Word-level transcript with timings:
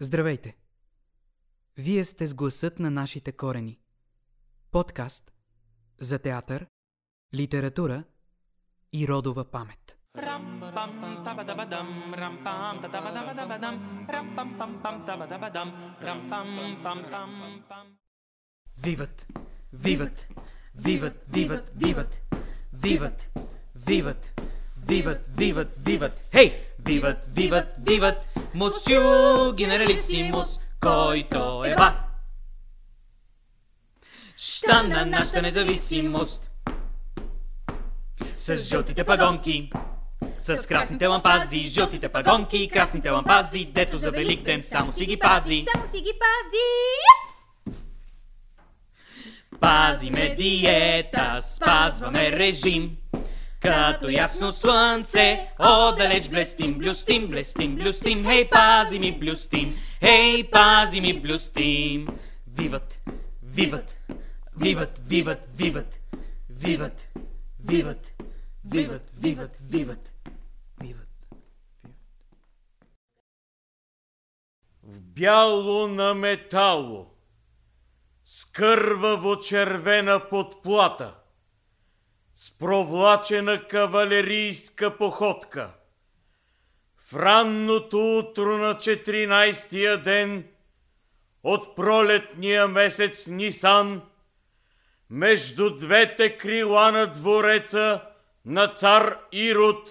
Здравейте! 0.00 0.56
Вие 1.76 2.04
сте 2.04 2.26
с 2.26 2.34
гласът 2.34 2.78
на 2.78 2.90
нашите 2.90 3.32
корени. 3.32 3.78
Подкаст 4.70 5.32
за 6.00 6.18
театър, 6.18 6.66
литература 7.34 8.04
и 8.92 9.08
родова 9.08 9.44
памет. 9.44 9.98
Виват! 18.84 19.26
Виват! 19.72 20.28
Виват! 20.74 21.16
Виват! 21.28 21.72
Виват! 21.76 22.22
Виват! 22.72 23.30
Виват! 23.86 24.40
Виват! 24.88 25.26
Виват! 25.38 25.76
Виват! 25.86 26.24
Хей! 26.32 26.73
Виват! 26.86 27.24
Виват! 27.32 27.74
Виват! 27.86 28.28
Мусю 28.54 29.54
генералисимус, 29.54 30.48
който 30.80 31.62
е 31.66 31.74
ба! 31.74 31.94
Ща 34.36 34.82
на 34.82 35.06
нашата 35.06 35.42
независимост! 35.42 36.50
С 38.36 38.56
жълтите 38.56 39.04
пагонки, 39.04 39.72
с 40.38 40.66
красните 40.66 41.06
лампази, 41.06 41.58
жълтите 41.58 42.08
пагонки 42.08 42.68
красните 42.72 43.10
лампази, 43.10 43.64
дето 43.64 43.98
за 43.98 44.10
велик 44.10 44.42
ден 44.42 44.62
само 44.62 44.92
си 44.92 45.06
ги 45.06 45.18
пази. 45.18 45.66
Само 45.74 45.86
си 45.90 46.00
ги 46.00 46.12
пази! 46.12 46.64
Пазиме 49.60 50.34
диета, 50.34 51.40
спазваме 51.42 52.32
режим. 52.32 52.96
Като 53.64 54.08
ясно 54.08 54.52
слънце, 54.52 55.48
отдалеч 55.58 56.28
блестим, 56.28 56.78
блюстим, 56.78 57.26
блестим, 57.28 57.76
блюстим, 57.76 58.24
хей, 58.24 58.48
пази 58.48 58.98
ми 58.98 59.18
блюстим, 59.18 59.74
хей, 60.00 60.50
пази 60.50 61.00
ми 61.00 61.20
блюстим. 61.20 62.08
Виват, 62.46 63.00
виват, 63.42 63.98
виват, 64.56 65.00
виват, 65.08 65.48
виват, 65.56 65.98
виват, 66.50 67.08
виват, 67.64 68.12
виват, 68.64 69.10
виват, 69.20 69.56
виват, 69.70 70.12
виват. 70.80 71.08
В 74.82 75.00
бяло 75.00 75.88
на 75.88 76.14
метало, 76.14 77.06
с 78.24 78.44
кърваво 78.44 79.38
червена 79.38 80.28
подплата, 80.30 81.14
с 82.34 82.58
провлачена 82.58 83.66
кавалерийска 83.68 84.96
походка. 84.96 85.74
В 86.96 87.16
ранното 87.16 88.18
утро 88.18 88.58
на 88.58 88.74
14-тия 88.74 90.02
ден 90.02 90.44
от 91.42 91.76
пролетния 91.76 92.68
месец 92.68 93.26
Нисан, 93.26 94.02
между 95.10 95.76
двете 95.76 96.36
крила 96.36 96.92
на 96.92 97.06
двореца 97.06 98.02
на 98.44 98.68
цар 98.68 99.18
Ирод, 99.32 99.88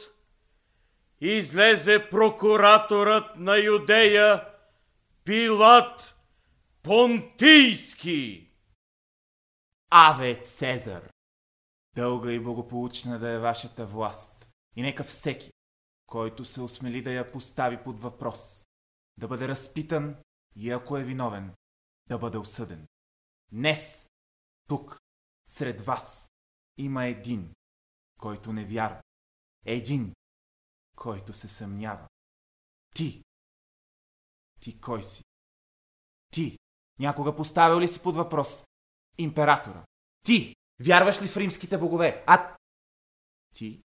излезе 1.21 2.09
прокураторът 2.09 3.35
на 3.37 3.57
Юдея 3.57 4.45
Пилат 5.25 6.15
Понтийски. 6.83 8.47
Аве, 9.89 10.35
Цезар! 10.43 11.12
Дълга 11.95 12.31
и 12.31 12.39
благополучна 12.39 13.19
да 13.19 13.29
е 13.29 13.39
вашата 13.39 13.85
власт. 13.85 14.49
И 14.75 14.81
нека 14.81 15.03
всеки, 15.03 15.51
който 16.05 16.45
се 16.45 16.61
осмели 16.61 17.01
да 17.01 17.11
я 17.11 17.31
постави 17.31 17.83
под 17.83 18.01
въпрос, 18.01 18.63
да 19.17 19.27
бъде 19.27 19.47
разпитан 19.47 20.23
и 20.55 20.71
ако 20.71 20.97
е 20.97 21.03
виновен, 21.03 21.55
да 22.07 22.17
бъде 22.17 22.37
осъден. 22.37 22.87
Днес, 23.51 24.09
тук, 24.69 24.99
сред 25.49 25.81
вас, 25.81 26.31
има 26.77 27.05
един, 27.05 27.53
който 28.19 28.53
не 28.53 28.65
вярва. 28.65 29.01
Един, 29.65 30.13
който 30.95 31.33
се 31.33 31.47
съмнява. 31.47 32.07
Ти. 32.95 33.23
Ти 34.59 34.81
кой 34.81 35.03
си? 35.03 35.23
Ти. 36.29 36.59
Някога 36.99 37.35
поставил 37.35 37.79
ли 37.79 37.87
си 37.87 38.03
под 38.03 38.15
въпрос 38.15 38.65
императора? 39.17 39.85
Ти. 40.25 40.55
Вярваш 40.79 41.21
ли 41.21 41.27
в 41.27 41.37
римските 41.37 41.77
богове? 41.77 42.23
А 42.27 42.55
ти? 43.53 43.83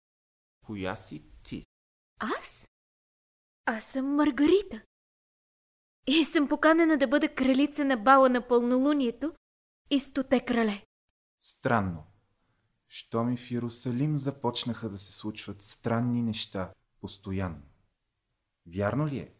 Коя 0.66 0.96
си 0.96 1.24
ти? 1.44 1.66
Аз? 2.20 2.68
Аз 3.66 3.86
съм 3.86 4.16
Маргарита. 4.16 4.82
И 6.08 6.24
съм 6.24 6.48
поканена 6.48 6.98
да 6.98 7.08
бъда 7.08 7.36
кралица 7.36 7.86
на 7.86 7.98
бала 7.98 8.30
на 8.30 8.48
пълнолунието 8.48 9.34
и 9.90 10.00
стоте 10.00 10.46
крале. 10.46 10.84
Странно. 11.40 12.04
Що 12.90 13.24
ми 13.24 13.38
в 13.38 13.52
Иерусалим 13.52 14.18
започнаха 14.18 14.90
да 14.90 14.98
се 14.98 15.14
случват 15.14 15.62
странни 15.62 16.22
неща 16.22 16.74
постоянно. 17.02 17.62
Вярно 18.66 19.08
ли 19.08 19.18
е, 19.18 19.34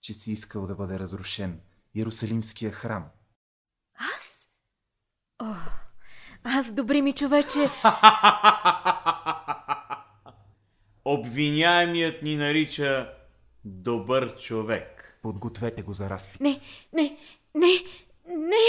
че 0.00 0.14
си 0.14 0.32
искал 0.32 0.66
да 0.66 0.74
бъде 0.74 0.98
разрушен 0.98 1.60
Иерусалимския 1.94 2.72
храм? 2.72 3.10
Аз? 3.94 4.48
О, 5.38 5.54
аз, 6.44 6.72
добри 6.72 7.02
ми 7.02 7.12
човече, 7.12 7.58
Обвиняемият 11.04 12.22
ни 12.22 12.36
нарича 12.36 13.14
добър 13.64 14.36
човек. 14.36 15.18
Подгответе 15.22 15.82
го 15.82 15.92
за 15.92 16.10
разпит. 16.10 16.40
не, 16.40 16.60
не, 16.92 17.18
не, 17.54 17.68
не, 18.26 18.64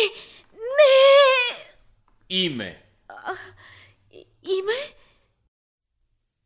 не! 0.54 1.16
Име. 2.30 2.84
И- 4.12 4.26
Име? 4.44 4.96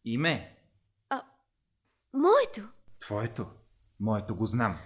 Име? 0.06 0.56
Моето? 2.14 2.62
Твоето? 3.00 3.48
Моето 4.00 4.36
го 4.36 4.46
знам. 4.46 4.80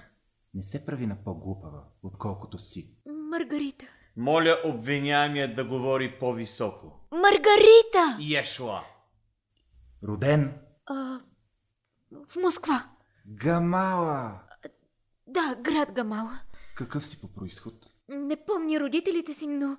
Не 0.54 0.64
се 0.64 0.86
прави 0.86 1.08
на 1.08 1.24
по-глупава, 1.24 1.84
отколкото 2.04 2.58
си. 2.58 2.96
Маргарита. 3.32 3.86
Моля 4.18 4.62
обвиняемият 4.66 5.56
да 5.56 5.66
говори 5.66 6.20
по-високо. 6.20 7.08
Маргарита! 7.12 8.18
Ешла. 8.40 8.84
Роден? 10.08 10.60
А, 10.86 11.20
в 12.30 12.36
Москва. 12.36 12.90
Гамала! 13.26 14.40
Да, 15.28 15.56
град 15.62 15.92
Гамала. 15.92 16.40
Какъв 16.76 17.06
си 17.06 17.22
по 17.22 17.34
происход? 17.34 17.74
Не 18.10 18.46
помня 18.46 18.80
родителите 18.80 19.34
си, 19.34 19.48
но... 19.48 19.78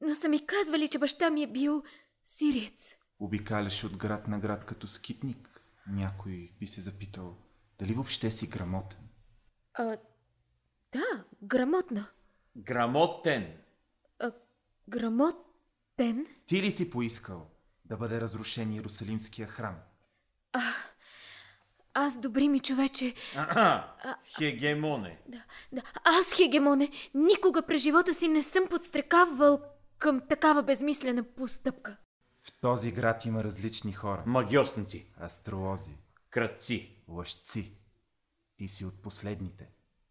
Но 0.00 0.14
са 0.14 0.28
ми 0.28 0.46
казвали, 0.46 0.88
че 0.88 0.98
баща 0.98 1.30
ми 1.30 1.42
е 1.42 1.52
бил 1.52 1.82
сириец. 2.24 2.94
Обикаляш 3.18 3.84
от 3.84 3.96
град 3.96 4.28
на 4.28 4.38
град 4.38 4.66
като 4.66 4.86
скитник. 4.86 5.62
Някой 5.86 6.52
би 6.60 6.66
се 6.66 6.80
запитал, 6.80 7.36
дали 7.78 7.94
въобще 7.94 8.30
си 8.30 8.46
грамотен. 8.46 9.08
А, 9.74 9.96
да, 10.92 11.24
грамотна. 11.42 12.06
Грамотен. 12.60 13.56
А, 14.18 14.32
грамотен? 14.88 16.26
Ти 16.46 16.62
ли 16.62 16.70
си 16.70 16.90
поискал 16.90 17.50
да 17.84 17.96
бъде 17.96 18.20
разрушен 18.20 18.72
Иерусалимския 18.72 19.48
храм? 19.48 19.76
Аз, 21.94 22.20
добри 22.20 22.48
ми 22.48 22.60
човече, 22.60 23.14
Аха. 23.36 23.92
Хегемоне. 24.38 25.20
да, 25.28 25.44
да, 25.72 25.82
аз, 26.04 26.34
Хегемоне, 26.36 26.90
никога 27.14 27.62
през 27.62 27.82
живота 27.82 28.14
си 28.14 28.28
не 28.28 28.42
съм 28.42 28.64
подстрекавал 28.70 29.60
към 29.98 30.20
такава 30.28 30.62
безмислена 30.62 31.22
постъпка. 31.22 31.96
В 32.42 32.60
този 32.60 32.92
град 32.92 33.24
има 33.24 33.44
различни 33.44 33.92
хора. 33.92 34.22
Магиосници. 34.26 35.12
Астролози, 35.20 35.96
Кръци. 36.30 37.02
лъжци. 37.08 37.72
Ти 38.56 38.68
си 38.68 38.84
от 38.84 39.02
последните, 39.02 39.68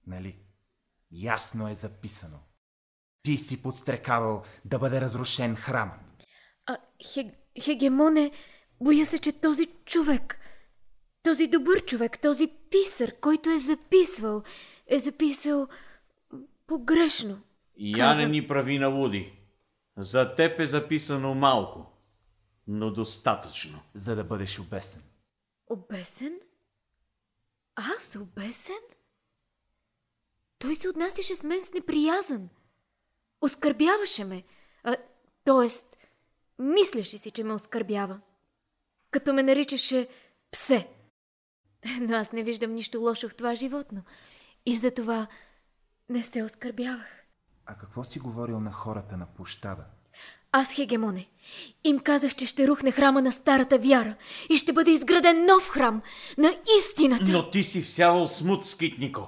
нали? 0.08 0.40
Ясно 1.12 1.68
е 1.68 1.76
записано. 1.76 2.40
Ти 3.22 3.38
си 3.38 3.62
подстрекавал 3.62 4.44
да 4.66 4.80
бъде 4.80 5.02
разрушен 5.02 5.56
храмът. 5.56 6.00
А, 6.66 6.78
хе, 7.04 7.36
Хегемоне, 7.64 8.32
боя 8.82 9.06
се, 9.06 9.20
че 9.20 9.32
този 9.34 9.66
човек, 9.86 10.40
този 11.24 11.48
добър 11.48 11.86
човек, 11.86 12.20
този 12.20 12.48
писар, 12.72 13.20
който 13.20 13.50
е 13.50 13.58
записвал, 13.58 14.44
е 14.88 15.00
записал 15.00 15.68
погрешно. 16.68 17.42
Я 17.78 18.08
не 18.08 18.14
Каза- 18.14 18.28
ни 18.28 18.48
прави 18.48 18.80
на 18.80 18.88
луди. 18.88 19.34
За 19.98 20.36
теб 20.36 20.60
е 20.60 20.66
записано 20.66 21.36
малко, 21.36 21.86
но 22.68 22.92
достатъчно. 22.92 23.82
за 23.96 24.16
да 24.16 24.24
бъдеш 24.24 24.60
обесен. 24.60 25.04
Обесен? 25.68 26.40
Аз 27.76 28.16
обесен? 28.16 28.76
Той 30.60 30.76
се 30.76 30.90
отнасяше 30.90 31.36
с 31.36 31.44
мен 31.44 31.62
с 31.62 31.74
неприязън. 31.74 32.50
Оскърбяваше 33.42 34.24
ме. 34.26 34.44
А, 34.84 34.96
тоест, 35.46 35.98
мислеше 36.60 37.18
си, 37.18 37.32
че 37.32 37.44
ме 37.44 37.54
оскърбява. 37.54 38.20
Като 39.12 39.34
ме 39.34 39.44
наричаше 39.44 40.08
псе. 40.52 40.88
Но 42.02 42.16
аз 42.18 42.32
не 42.32 42.44
виждам 42.44 42.74
нищо 42.74 43.00
лошо 43.00 43.30
в 43.30 43.36
това 43.36 43.56
животно. 43.56 44.04
и 44.66 44.78
затова 44.78 45.28
не 46.10 46.24
се 46.24 46.44
оскърбявах. 46.44 47.24
А 47.66 47.76
какво 47.76 48.04
си 48.04 48.20
говорил 48.20 48.60
на 48.60 48.72
хората 48.72 49.18
на 49.18 49.26
площада? 49.26 49.86
Аз, 50.52 50.74
Хегемоне, 50.76 51.30
им 51.84 52.00
казах, 52.00 52.36
че 52.36 52.46
ще 52.46 52.68
рухне 52.68 52.92
храма 52.92 53.22
на 53.22 53.32
старата 53.32 53.78
вяра 53.78 54.16
и 54.50 54.56
ще 54.56 54.74
бъде 54.74 54.92
изграден 54.92 55.46
нов 55.46 55.70
храм 55.70 56.02
на 56.38 56.54
истината. 56.80 57.24
Но 57.28 57.52
ти 57.52 57.64
си 57.64 57.82
всявал 57.82 58.28
смут, 58.28 58.66
скитнико. 58.66 59.28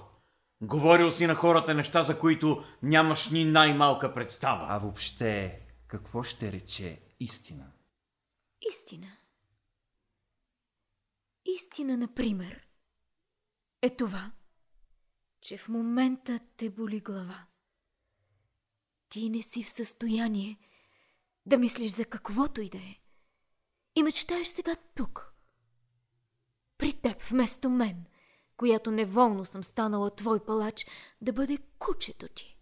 Говорил 0.61 1.11
си 1.11 1.27
на 1.27 1.35
хората 1.35 1.73
неща, 1.73 2.03
за 2.03 2.19
които 2.19 2.63
нямаш 2.83 3.29
ни 3.29 3.45
най-малка 3.45 4.13
представа. 4.13 4.65
А 4.69 4.77
въобще, 4.77 5.61
какво 5.87 6.23
ще 6.23 6.51
рече 6.51 7.01
истина? 7.19 7.71
Истина. 8.69 9.07
Истина, 11.45 11.97
например, 11.97 12.67
е 13.81 13.89
това, 13.89 14.31
че 15.41 15.57
в 15.57 15.69
момента 15.69 16.39
те 16.57 16.69
боли 16.69 16.99
глава. 16.99 17.45
Ти 19.09 19.29
не 19.29 19.41
си 19.41 19.63
в 19.63 19.69
състояние 19.69 20.57
да 21.45 21.57
мислиш 21.57 21.91
за 21.91 22.05
каквото 22.05 22.61
и 22.61 22.69
да 22.69 22.77
е. 22.77 22.95
И 23.95 24.03
мечтаеш 24.03 24.47
сега 24.47 24.75
тук. 24.95 25.33
При 26.77 26.93
теб, 26.93 27.21
вместо 27.21 27.69
мен, 27.69 28.05
която 28.61 28.91
неволно 28.91 29.45
съм 29.45 29.63
станала 29.63 30.15
твой 30.15 30.45
палач, 30.45 30.85
да 31.21 31.33
бъде 31.33 31.57
кучето 31.79 32.27
ти. 32.27 32.57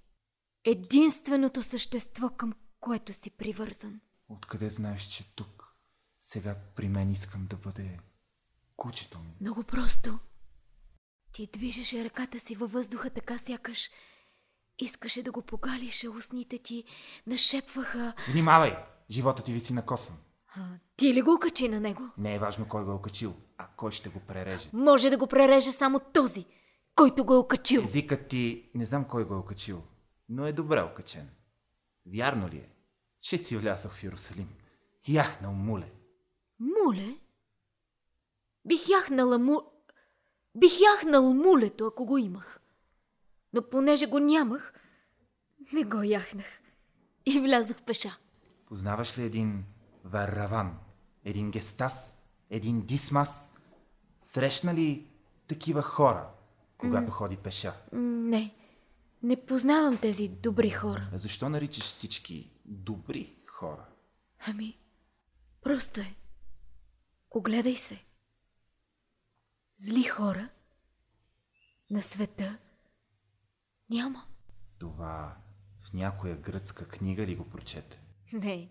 Единственото 0.66 1.64
същество, 1.64 2.30
към 2.30 2.54
което 2.80 3.14
си 3.14 3.32
привързан. 3.32 4.02
Откъде 4.30 4.70
знаеш, 4.70 5.04
че 5.04 5.36
тук, 5.36 5.76
сега 6.22 6.56
при 6.76 6.90
мен 6.90 7.12
искам 7.12 7.48
да 7.48 7.56
бъде 7.56 8.00
кучето 8.76 9.20
ми? 9.20 9.36
Много 9.42 9.64
просто. 9.64 10.20
Ти 11.32 11.50
движеше 11.54 12.04
ръката 12.04 12.40
си 12.40 12.56
във 12.56 12.72
въздуха 12.72 13.10
така 13.10 13.38
сякаш. 13.38 13.90
Искаше 14.78 15.24
да 15.24 15.32
го 15.32 15.42
погалиш, 15.42 16.04
а 16.04 16.10
устните 16.10 16.58
ти 16.58 16.84
нашепваха. 17.28 18.14
Внимавай! 18.32 18.78
Живота 19.12 19.44
ти 19.44 19.54
виси 19.54 19.74
на 19.74 19.86
косъм. 19.86 20.18
А, 20.56 20.62
ти 20.96 21.14
ли 21.14 21.22
го 21.22 21.40
качи 21.40 21.70
на 21.70 21.80
него? 21.80 22.02
Не 22.18 22.36
е 22.36 22.40
важно 22.40 22.68
кой 22.68 22.84
го 22.84 22.92
е 22.92 22.94
окачил, 22.94 23.36
а 23.58 23.68
кой 23.68 23.92
ще 23.92 24.10
го 24.10 24.20
пререже. 24.20 24.70
Може 24.74 25.10
да 25.10 25.18
го 25.18 25.28
пререже 25.28 25.72
само 25.72 26.00
този, 26.14 26.46
който 26.96 27.26
го 27.26 27.34
е 27.34 27.38
окачил. 27.38 27.82
Езикът 27.82 28.28
ти 28.28 28.70
не 28.76 28.86
знам 28.86 29.06
кой 29.06 29.26
го 29.26 29.34
е 29.34 29.38
окачил, 29.38 29.84
но 30.30 30.46
е 30.46 30.54
добре 30.54 30.82
окачен. 30.82 31.30
Вярно 32.06 32.50
ли 32.50 32.58
е, 32.58 32.70
че 33.22 33.38
си 33.38 33.58
влязъл 33.58 33.92
в 33.92 34.04
Иерусалим? 34.04 34.50
Яхнал 35.08 35.54
муле. 35.54 35.92
Муле? 36.60 37.16
Бих 38.66 38.90
яхнала 38.90 39.40
му... 39.40 39.62
Бих 40.58 40.72
яхнал 40.96 41.34
мулето, 41.34 41.86
ако 41.86 42.06
го 42.06 42.18
имах. 42.18 42.60
Но 43.54 43.70
понеже 43.70 44.06
го 44.06 44.20
нямах, 44.20 44.74
не 45.74 45.84
го 45.84 46.04
яхнах. 46.04 46.46
И 47.26 47.40
влязох 47.40 47.78
пеша. 47.82 48.18
Познаваш 48.66 49.18
ли 49.18 49.24
един 49.24 49.66
Варраван, 50.12 50.80
един 51.26 51.52
Гестас, 51.52 52.22
един 52.50 52.82
Дисмас? 52.86 53.52
Срещна 54.22 54.74
ли 54.74 55.08
такива 55.48 55.82
хора, 55.82 56.30
когато 56.78 57.12
ходи 57.12 57.38
пеша? 57.38 57.74
М, 57.94 58.00
Не, 58.30 58.56
не 59.24 59.46
познавам 59.46 59.98
тези 59.98 60.28
добри 60.28 60.70
хора. 60.70 61.10
А 61.14 61.18
защо 61.18 61.50
наричаш 61.50 61.84
всички 61.84 62.52
добри 62.66 63.36
хора? 63.48 63.86
Ами, 64.48 64.78
просто 65.62 66.02
е. 66.02 66.16
Огледай 67.32 67.76
се. 67.76 68.06
Зли 69.78 70.04
хора 70.04 70.50
на 71.90 72.02
света 72.02 72.58
няма. 73.90 74.24
Това 74.80 75.38
в 75.82 75.94
някоя 75.94 76.38
гръцка 76.38 76.88
книга 76.88 77.28
ли 77.28 77.36
го 77.36 77.50
прочете? 77.50 78.02
Не. 78.34 78.70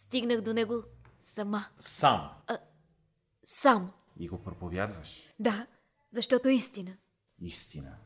Стигнах 0.00 0.40
до 0.40 0.54
него 0.54 0.82
сама. 1.20 1.66
Сам. 1.78 2.30
Сам. 3.44 3.92
И 4.18 4.28
го 4.28 4.42
проповядваш? 4.42 5.34
Да, 5.38 5.66
защото 6.10 6.48
е 6.48 6.52
истина. 6.52 6.92
Истина. 7.40 7.96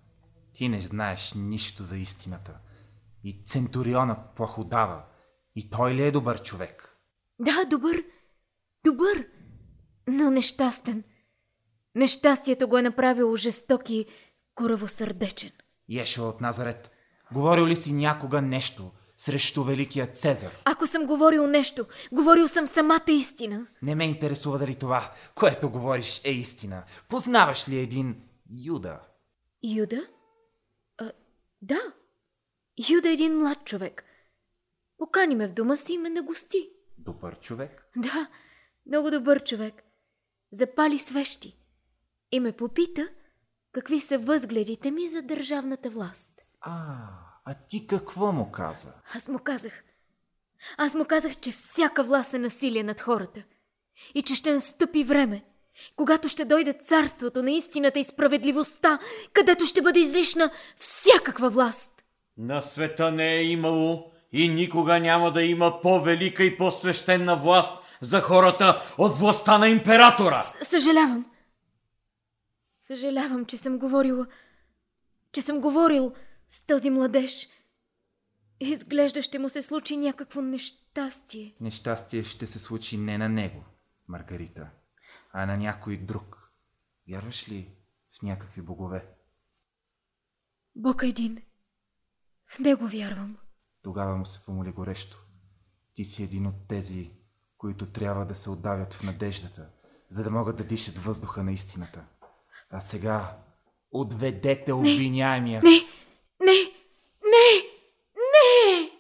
Ти 0.53 0.69
не 0.69 0.81
знаеш 0.81 1.33
нищо 1.37 1.85
за 1.85 1.97
истината. 1.97 2.59
И 3.25 3.43
Центурионът 3.47 4.19
плаходава. 4.37 5.05
И 5.57 5.71
той 5.71 5.95
ли 5.95 6.03
е 6.03 6.11
добър 6.11 6.43
човек? 6.43 6.99
Да, 7.39 7.65
добър. 7.65 8.05
Добър. 8.85 9.29
Но 10.09 10.31
нещастен. 10.31 11.05
Нещастието 11.95 12.69
го 12.69 12.79
е 12.79 12.83
направило 12.83 13.37
жесток 13.37 13.91
и 13.91 14.07
коравосърдечен. 14.55 15.53
Ешо 15.91 16.29
от 16.29 16.41
Назарет, 16.41 16.91
говорил 17.33 17.67
ли 17.67 17.77
си 17.77 17.93
някога 17.93 18.43
нещо 18.43 18.93
срещу 19.25 19.65
великия 19.65 20.07
Цезар? 20.07 20.63
Ако 20.65 20.87
съм 20.87 21.07
говорил 21.07 21.47
нещо, 21.47 21.87
говорил 22.13 22.49
съм 22.49 22.67
самата 22.67 23.05
истина. 23.09 23.67
Не 23.83 23.95
ме 23.95 24.05
интересува 24.05 24.59
дали 24.59 24.75
това, 24.75 25.13
което 25.35 25.71
говориш 25.71 26.21
е 26.25 26.31
истина. 26.31 26.85
Познаваш 27.09 27.69
ли 27.69 27.79
един 27.79 28.23
Юда? 28.65 29.01
Юда? 29.63 30.07
А, 30.99 31.13
да. 31.63 31.81
Юда 32.91 33.09
е 33.09 33.13
един 33.13 33.39
млад 33.39 33.65
човек. 33.65 34.05
Покани 34.99 35.35
ме 35.35 35.49
в 35.49 35.53
дома 35.53 35.77
си 35.77 35.93
и 35.95 35.99
ме 35.99 36.11
нагости. 36.11 36.71
Добър 36.99 37.41
човек? 37.41 37.87
Да, 37.97 38.29
много 38.87 39.11
добър 39.11 39.45
човек. 39.45 39.83
Запали 40.53 40.99
свещи 40.99 41.57
и 42.33 42.41
ме 42.41 42.53
попита 42.53 43.09
какви 43.73 44.01
са 44.01 44.19
възгледите 44.19 44.91
ми 44.91 45.09
за 45.09 45.23
държавната 45.23 45.91
власт. 45.91 46.33
А, 46.61 46.97
а 47.45 47.55
ти 47.69 47.87
какво 47.87 48.33
му 48.33 48.51
каза? 48.53 48.93
Аз 49.15 49.29
му 49.29 49.39
казах. 49.39 49.85
Аз 50.79 50.95
му 50.95 51.05
казах, 51.05 51.37
че 51.37 51.53
всяка 51.53 52.03
власт 52.05 52.35
е 52.35 52.39
насилие 52.39 52.83
над 52.83 53.01
хората. 53.01 53.43
И 54.15 54.23
че 54.23 54.35
ще 54.35 54.55
настъпи 54.55 55.05
време, 55.05 55.45
когато 55.97 56.29
ще 56.29 56.45
дойде 56.45 56.73
царството 56.73 57.43
на 57.43 57.51
истината 57.51 57.99
и 57.99 58.05
справедливостта, 58.05 58.99
където 59.33 59.67
ще 59.67 59.83
бъде 59.83 60.01
излишна 60.01 60.51
всякаква 60.81 61.51
власт. 61.51 62.05
На 62.37 62.63
света 62.63 63.11
не 63.11 63.35
е 63.35 63.45
имало 63.45 64.11
и 64.33 64.49
никога 64.49 65.01
няма 65.01 65.33
да 65.33 65.43
има 65.43 65.81
по-велика 65.83 66.45
и 66.45 66.57
по-свещена 66.57 67.37
власт 67.37 67.83
за 68.01 68.21
хората 68.21 68.95
от 68.99 69.19
властта 69.19 69.59
на 69.59 69.69
императора. 69.69 70.37
С- 70.39 70.65
съжалявам. 70.69 71.27
Съжалявам, 72.87 73.45
че 73.47 73.57
съм 73.57 73.79
говорила, 73.79 74.27
че 75.33 75.43
съм 75.43 75.61
говорил 75.61 76.13
с 76.49 76.67
този 76.67 76.91
младеж. 76.91 77.49
Изглежда 78.61 79.23
ще 79.23 79.39
му 79.39 79.49
се 79.49 79.63
случи 79.63 79.97
някакво 79.97 80.43
нещастие. 80.43 81.55
Нещастие 81.61 82.23
ще 82.23 82.47
се 82.47 82.59
случи 82.59 82.99
не 82.99 83.19
на 83.19 83.29
него, 83.29 83.65
Маргарита, 84.09 84.71
а 85.33 85.47
на 85.47 85.57
някой 85.57 85.97
друг. 85.97 86.53
Вярваш 87.09 87.49
ли 87.49 87.71
в 88.19 88.23
някакви 88.23 88.63
богове? 88.63 89.07
Бог 90.77 91.03
е 91.03 91.07
един. 91.07 91.43
В 92.47 92.59
него 92.59 92.89
вярвам. 92.89 93.37
Тогава 93.83 94.17
му 94.17 94.27
се 94.27 94.45
помоли 94.45 94.73
горещо. 94.73 95.25
Ти 95.95 96.05
си 96.05 96.23
един 96.23 96.47
от 96.47 96.69
тези, 96.69 97.11
които 97.59 97.93
трябва 97.93 98.27
да 98.27 98.35
се 98.35 98.51
отдавят 98.51 98.95
в 98.95 99.03
надеждата, 99.03 99.71
за 100.11 100.25
да 100.25 100.31
могат 100.31 100.57
да 100.57 100.65
дишат 100.65 100.99
въздуха 100.99 101.43
на 101.43 101.53
истината. 101.53 102.05
А 102.71 102.81
сега 102.81 103.39
отведете 103.91 104.73
обвиняемия. 104.73 105.63
Не, 105.63 105.71
не, 106.41 106.63
не, 107.25 107.63
не! 108.15 108.91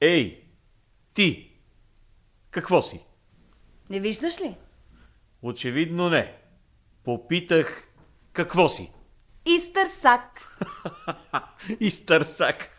Ей, 0.00 0.44
ти! 1.14 1.52
Какво 2.50 2.82
си? 2.82 3.00
Не 3.90 4.00
виждаш 4.00 4.40
ли? 4.40 4.56
Очевидно 5.42 6.10
не. 6.10 6.36
Попитах 7.04 7.88
какво 8.32 8.68
си. 8.68 8.92
Истър 9.46 9.86
сак. 9.86 10.58
Изтърсак. 11.80 12.78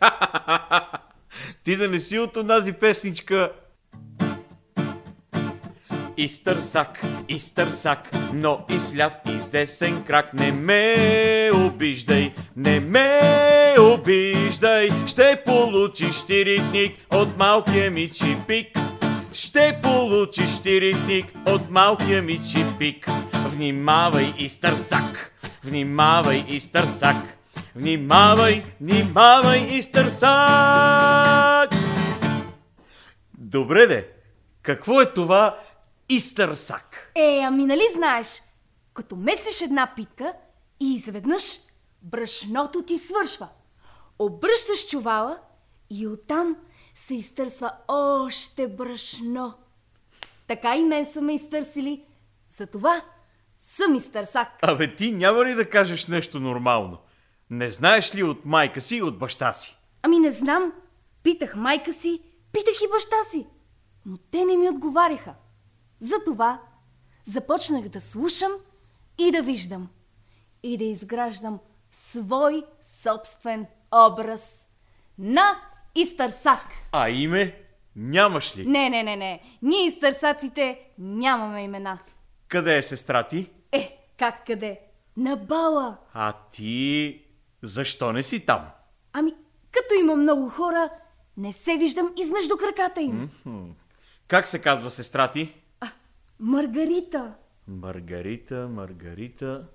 Ти 1.64 1.76
да 1.76 1.88
не 1.88 2.00
си 2.00 2.18
от 2.18 2.36
онази 2.36 2.72
песничка. 2.72 3.52
Изтърсак, 6.20 7.00
изтърсак, 7.28 8.10
но 8.32 8.64
и 8.70 8.80
сляв 8.80 9.12
и 9.28 9.40
с 9.40 9.48
десен 9.48 10.02
крак. 10.02 10.34
Не 10.34 10.52
ме 10.52 11.50
обиждай, 11.54 12.32
не 12.56 12.80
ме 12.80 13.20
обиждай. 13.80 14.88
Ще 15.06 15.42
получиш 15.46 16.26
тиритник 16.26 16.96
от 17.12 17.38
малкия 17.38 17.90
ми 17.90 18.10
чипик. 18.10 18.78
Ще 19.32 19.78
получиш 19.82 20.62
тиритник 20.62 21.26
от 21.46 21.70
малкия 21.70 22.22
ми 22.22 22.40
чипик. 22.52 23.06
Внимавай, 23.34 24.34
изтърсак, 24.38 25.32
внимавай, 25.64 26.44
изтърсак. 26.48 27.16
Внимавай, 27.76 28.62
внимавай, 28.80 29.68
изтърсак! 29.70 31.70
Добре 33.38 33.86
де, 33.86 34.08
какво 34.62 35.00
е 35.00 35.12
това 35.12 35.56
изтърсак? 36.08 37.12
Е, 37.14 37.40
ами 37.44 37.64
нали 37.64 37.82
знаеш, 37.94 38.42
като 38.94 39.16
месиш 39.16 39.62
една 39.62 39.92
питка, 39.96 40.32
И 40.80 40.94
изведнъж 40.94 41.58
брашното 42.02 42.82
ти 42.82 42.98
свършва. 42.98 43.48
Обръщаш 44.18 44.88
чувала 44.88 45.38
и 45.90 46.06
оттам 46.06 46.56
се 46.94 47.14
изтърсва 47.14 47.72
още 47.88 48.68
брашно. 48.68 49.54
Така 50.46 50.76
и 50.76 50.82
мен 50.82 51.06
са 51.06 51.20
ме 51.20 51.34
изтърсили. 51.34 52.04
Затова 52.48 53.02
съм 53.58 53.94
изтърсак. 53.94 54.58
Абе 54.62 54.96
ти 54.96 55.12
няма 55.12 55.44
ли 55.44 55.54
да 55.54 55.70
кажеш 55.70 56.06
нещо 56.06 56.40
нормално? 56.40 56.98
Не 57.50 57.70
знаеш 57.70 58.14
ли 58.14 58.22
от 58.22 58.44
майка 58.44 58.80
си 58.80 58.96
и 58.96 59.02
от 59.02 59.18
баща 59.18 59.52
си? 59.52 59.78
Ами 60.02 60.18
не 60.18 60.30
знам. 60.30 60.72
Питах 61.22 61.56
майка 61.56 61.92
си, 61.92 62.22
питах 62.52 62.74
и 62.84 62.90
баща 62.92 63.16
си. 63.30 63.46
Но 64.06 64.16
те 64.16 64.44
не 64.44 64.56
ми 64.56 64.68
отговаряха. 64.68 65.34
Затова 66.00 66.60
започнах 67.24 67.88
да 67.88 68.00
слушам 68.00 68.52
и 69.18 69.30
да 69.30 69.42
виждам. 69.42 69.88
И 70.62 70.78
да 70.78 70.84
изграждам 70.84 71.58
свой 71.90 72.64
собствен 72.82 73.66
образ 73.94 74.66
на 75.18 75.60
изтърсак. 75.94 76.60
А 76.92 77.08
име 77.10 77.62
нямаш 77.96 78.56
ли? 78.56 78.66
Не, 78.66 78.90
не, 78.90 79.02
не, 79.02 79.16
не. 79.16 79.42
Ние 79.62 79.86
изтърсаците 79.86 80.80
нямаме 80.98 81.62
имена. 81.62 81.98
Къде 82.48 82.76
е 82.78 82.82
сестра 82.82 83.26
ти? 83.26 83.50
Е, 83.72 83.98
как 84.18 84.46
къде? 84.46 84.80
На 85.16 85.36
бала. 85.36 85.96
А 86.14 86.32
ти 86.52 87.22
защо 87.62 88.12
не 88.12 88.22
си 88.22 88.46
там? 88.46 88.66
Ами, 89.12 89.34
като 89.72 89.94
има 89.94 90.16
много 90.16 90.48
хора, 90.48 90.90
не 91.36 91.52
се 91.52 91.76
виждам 91.76 92.12
измежду 92.20 92.56
краката 92.56 93.00
им. 93.00 93.30
Как 94.28 94.46
се 94.46 94.62
казва 94.62 94.90
сестра 94.90 95.30
ти? 95.30 95.54
Маргарита. 96.40 97.34
Маргарита, 97.66 98.68
Маргарита... 98.68 99.68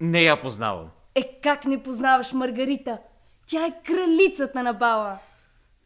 Не 0.00 0.22
я 0.22 0.42
познавам. 0.42 0.90
Е, 1.14 1.40
как 1.42 1.64
не 1.64 1.82
познаваш 1.82 2.32
Маргарита? 2.32 2.98
Тя 3.46 3.66
е 3.66 3.82
кралицата 3.86 4.62
на 4.62 4.72
бала. 4.72 5.18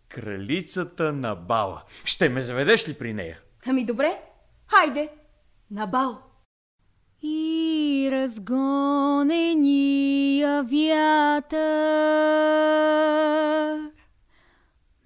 Кралицата 0.08 1.12
на 1.12 1.34
бала. 1.34 1.82
Ще 2.04 2.28
ме 2.28 2.42
заведеш 2.42 2.88
ли 2.88 2.94
при 2.94 3.14
нея? 3.14 3.40
Ами 3.66 3.84
добре, 3.84 4.20
хайде, 4.66 5.08
на 5.70 5.86
бал. 5.86 6.18
И 7.22 8.08
разгонения 8.12 9.42
вятър 10.62 11.56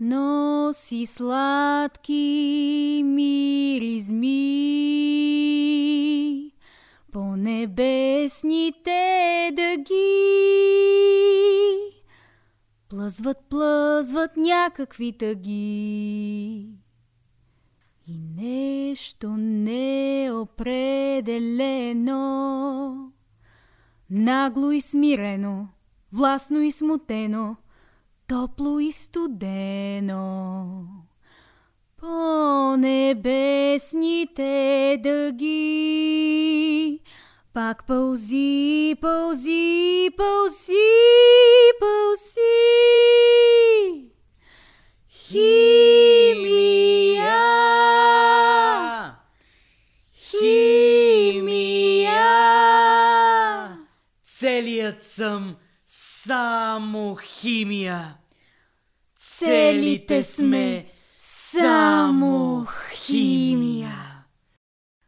носи 0.00 1.07
сладки 1.07 3.02
миризми 3.04 4.30
по 7.12 7.37
небесните 7.37 9.00
дъги. 9.57 10.40
Плъзват, 12.88 13.38
плъзват 13.50 14.37
някакви 14.37 15.12
тъги. 15.19 16.69
И 18.07 18.19
нещо 18.37 19.37
неопределено, 19.37 20.73
нагло 24.11 24.71
и 24.71 24.80
смирено, 24.80 25.69
властно 26.12 26.61
и 26.61 26.71
смутено, 26.71 27.57
топло 28.30 28.80
и 28.80 28.92
студено. 28.92 30.87
По 31.96 32.76
небесните 32.76 34.50
дъги, 35.02 37.00
пак 37.54 37.87
пълзи, 37.87 38.96
пълзи, 39.00 40.10
пълзи, 40.16 40.75
пълзи. 41.80 42.40
Химия! 45.08 46.50
Химия! 50.14 51.80
Целият 54.25 55.02
съм 55.02 55.56
само 56.24 57.16
химия. 57.16 58.16
Целите 59.16 60.22
сме 60.22 60.86
само 61.18 62.66
химия. 62.92 64.24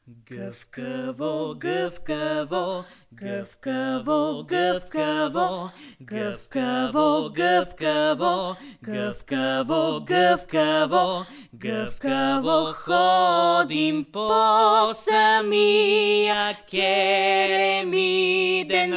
Гъвкаво, 0.08 1.54
гъвкаво, 1.58 2.84
гъвкаво, 3.12 4.44
гъвкаво, 4.48 5.70
гъвкаво, 6.02 7.30
гъвкаво, 7.34 8.56
гъвкаво, 8.82 10.00
гъвкаво, 10.00 11.26
гъвкаво 11.54 12.72
ходим 12.74 14.06
по 14.12 14.30
самия 14.94 16.54
керемиден 16.70 18.12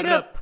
ръб. 0.02 0.35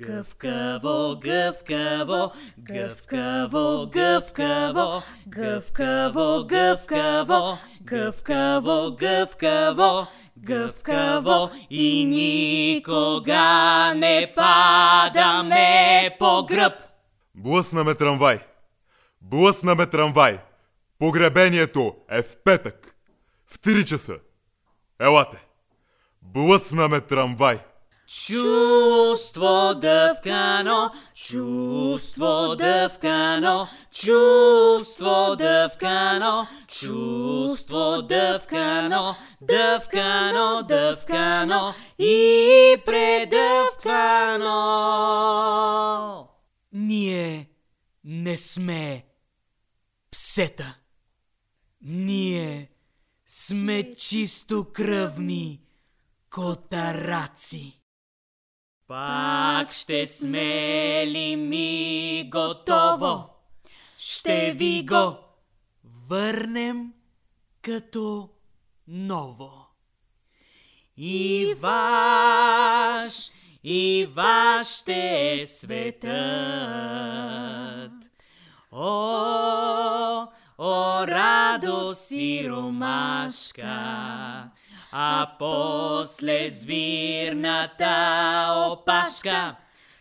Гъвкаво, 0.00 1.16
гъвкаво, 1.20 2.32
гъвкаво, 2.58 3.86
гъвкаво, 3.92 5.02
гъвкаво, 5.28 6.46
гъвкаво, 6.46 7.58
гъвкаво, 7.82 8.96
гъвкаво, 8.96 10.06
гъвкаво 10.38 11.50
и 11.70 12.04
никога 12.04 13.44
не 13.94 14.32
падаме 14.36 16.16
по 16.18 16.46
гръб. 16.46 16.72
Блъсна 17.34 17.84
ме 17.84 17.94
трамвай. 17.94 18.38
Блъсна 19.20 19.74
ме 19.74 19.86
трамвай. 19.86 20.38
Погребението 20.98 21.96
е 22.10 22.22
в 22.22 22.36
петък. 22.44 22.96
В 23.46 23.58
3 23.58 23.84
часа. 23.84 24.14
Елате. 25.00 25.46
Блъсна 26.22 26.88
ме 26.88 27.00
трамвай. 27.00 27.60
Чувство 28.06 29.74
дъвкано, 29.74 30.90
чувство 31.14 32.56
дъвкано, 32.56 33.66
чувство 33.92 35.36
дъвкано, 35.36 36.46
чувство 36.68 38.02
дъвкано, 38.02 39.14
дъвкано, 39.42 40.62
дъвкано 40.62 41.74
и 41.98 42.76
предъвкано. 42.86 44.48
Ние 46.72 47.50
не 48.04 48.36
сме 48.36 49.06
псета. 50.10 50.78
Ние 51.80 52.70
сме 53.26 53.94
чисто 53.94 54.66
кръвни 54.72 55.60
котараци. 56.30 57.85
Пак 58.88 59.72
ще 59.72 60.06
сме 60.06 61.06
ли 61.06 61.36
ми 61.36 62.30
готово? 62.32 63.28
Ще 63.98 64.52
ви 64.52 64.86
го 64.86 65.16
върнем 66.08 66.92
като 67.62 68.30
ново. 68.88 69.66
И 70.96 71.54
ваш, 71.60 73.30
и 73.64 74.08
ваш 74.14 74.66
ще 74.66 75.32
е 75.32 75.46
светът. 75.46 76.06
О, 78.72 80.26
о, 80.58 81.06
радост 81.06 82.10
и 82.10 82.48
ромашка, 82.50 83.70
а 84.98 85.36
после 85.38 86.50
звирната 86.50 87.88
опашка. 88.70 89.56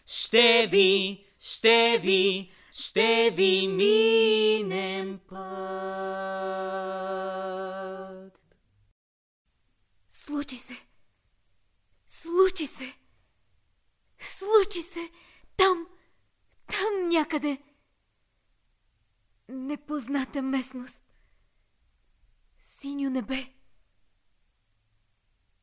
Ще 0.06 0.68
ви, 0.68 1.26
ще 1.40 2.00
ви, 2.04 2.52
ще 2.72 3.32
ви 3.32 3.68
минем 3.68 5.20
път. 5.30 5.36
Случи 10.10 10.58
се. 10.58 10.78
Случи 12.08 12.68
се. 12.68 12.94
Случи 14.20 14.82
се. 14.82 15.10
Там, 15.58 15.88
там 16.68 17.10
някъде. 17.10 17.58
Непозната 19.50 20.42
местност. 20.42 21.04
Синьо 22.62 23.10
небе. 23.10 23.55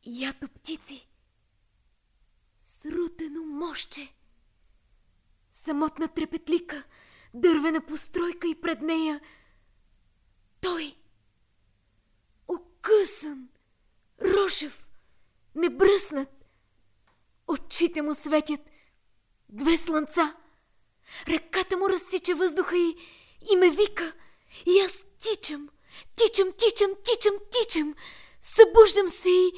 Ято 0.04 0.48
птици. 0.48 1.08
Срутено 2.60 3.42
мощче. 3.42 4.14
Самотна 5.52 6.08
трепетлика, 6.08 6.84
дървена 7.34 7.86
постройка 7.86 8.48
и 8.48 8.60
пред 8.60 8.82
нея. 8.82 9.20
Той. 10.60 10.96
Окъсан, 12.48 13.48
рошев, 14.20 14.86
небръснат, 15.54 16.42
Очите 17.52 18.02
му 18.02 18.14
светят. 18.14 18.60
Две 19.48 19.76
слънца. 19.76 20.36
Ръката 21.28 21.76
му 21.76 21.88
разсича 21.88 22.34
въздуха 22.34 22.76
и, 22.76 22.96
и 23.52 23.56
ме 23.56 23.70
вика. 23.70 24.14
И 24.66 24.80
аз 24.80 25.04
тичам, 25.20 25.68
тичам, 26.16 26.52
тичам, 26.58 26.90
тичам, 27.04 27.34
тичам. 27.50 27.94
Събуждам 28.42 29.08
се 29.08 29.30
и, 29.30 29.52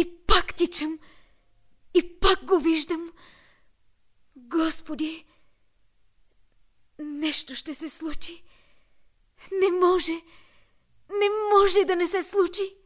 и 0.00 0.16
пак 0.26 0.54
тичам. 0.54 0.98
И 1.94 2.18
пак 2.20 2.44
го 2.44 2.58
виждам. 2.58 3.12
Господи, 4.36 5.26
нещо 6.98 7.54
ще 7.54 7.74
се 7.74 7.88
случи. 7.88 8.44
Не 9.52 9.78
може, 9.86 10.12
не 11.10 11.28
може 11.54 11.84
да 11.84 11.96
не 11.96 12.06
се 12.06 12.22
случи. 12.22 12.76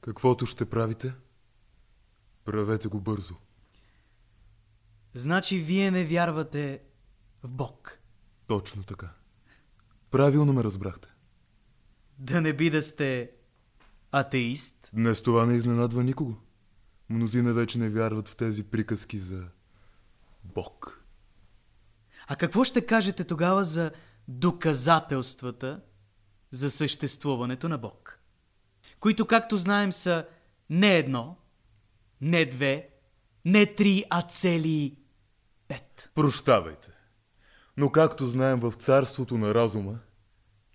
Каквото 0.00 0.46
ще 0.46 0.70
правите, 0.70 1.14
правете 2.44 2.88
го 2.88 3.00
бързо. 3.00 3.34
Значи 5.14 5.58
вие 5.58 5.90
не 5.90 6.04
вярвате 6.04 6.82
в 7.42 7.50
Бог. 7.50 7.98
Точно 8.46 8.84
така. 8.84 9.14
Правилно 10.10 10.52
ме 10.52 10.64
разбрахте. 10.64 11.08
Да 12.18 12.40
не 12.40 12.52
би 12.52 12.70
да 12.70 12.82
сте 12.82 13.30
атеист? 14.12 14.90
Днес 14.92 15.22
това 15.22 15.46
не 15.46 15.56
изненадва 15.56 16.04
никого. 16.04 16.36
Мнозина 17.08 17.52
вече 17.52 17.78
не 17.78 17.88
вярват 17.88 18.28
в 18.28 18.36
тези 18.36 18.64
приказки 18.64 19.18
за 19.18 19.44
Бог. 20.44 21.04
А 22.26 22.36
какво 22.36 22.64
ще 22.64 22.86
кажете 22.86 23.24
тогава 23.24 23.64
за 23.64 23.90
доказателствата 24.28 25.80
за 26.50 26.70
съществуването 26.70 27.68
на 27.68 27.78
Бог? 27.78 28.18
Които, 29.00 29.26
както 29.26 29.56
знаем, 29.56 29.92
са 29.92 30.26
не 30.70 30.96
едно, 30.96 31.36
не 32.20 32.46
две, 32.46 32.88
не 33.44 33.74
три, 33.74 34.04
а 34.10 34.22
цели 34.22 34.98
пет. 35.68 36.10
Прощавайте. 36.14 36.90
Но 37.76 37.92
както 37.92 38.26
знаем 38.26 38.60
в 38.60 38.72
царството 38.78 39.38
на 39.38 39.54
разума, 39.54 39.98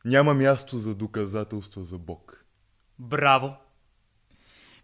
няма 0.06 0.34
място 0.34 0.80
за 0.80 0.96
доказателства 0.96 1.84
за 1.84 1.98
Бог. 1.98 2.43
Браво! 3.00 3.56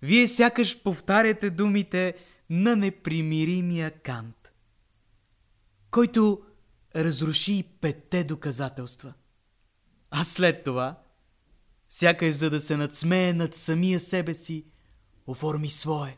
Вие 0.01 0.28
сякаш 0.28 0.84
повтаряте 0.84 1.50
думите 1.50 2.16
на 2.50 2.75
непримиримия 2.75 3.92
Кант, 3.92 4.54
който 5.92 6.42
разруши 6.96 7.54
и 7.54 7.63
петте 7.63 8.24
доказателства. 8.24 9.13
А 10.12 10.24
след 10.24 10.63
това, 10.63 11.00
сякаш 11.89 12.36
за 12.36 12.50
да 12.50 12.60
се 12.60 12.78
надсмее 12.78 13.34
над 13.34 13.56
самия 13.56 14.00
себе 14.00 14.34
си, 14.34 14.66
оформи 15.28 15.70
свое. 15.70 16.18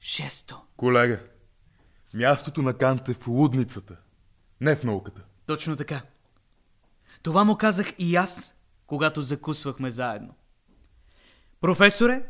Шесто. 0.00 0.66
Колега, 0.76 1.22
мястото 2.14 2.62
на 2.62 2.78
Кант 2.78 3.08
е 3.08 3.14
в 3.14 3.28
лудницата, 3.28 4.00
не 4.60 4.76
в 4.76 4.84
науката. 4.84 5.24
Точно 5.46 5.76
така. 5.76 6.02
Това 7.22 7.44
му 7.44 7.56
казах 7.56 7.92
и 7.98 8.16
аз, 8.16 8.54
когато 8.86 9.22
закусвахме 9.22 9.90
заедно. 9.90 10.34
Професоре, 11.62 12.28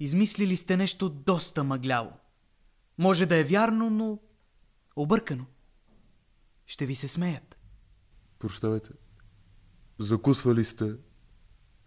измислили 0.00 0.56
сте 0.56 0.76
нещо 0.76 1.08
доста 1.08 1.64
мъгляво. 1.64 2.12
Може 2.98 3.26
да 3.26 3.36
е 3.36 3.44
вярно, 3.44 3.90
но 3.90 4.18
объркано. 4.96 5.46
Ще 6.66 6.86
ви 6.86 6.94
се 6.94 7.08
смеят. 7.08 7.58
Прощавайте. 8.38 8.90
Закусвали 9.98 10.64
сте 10.64 10.94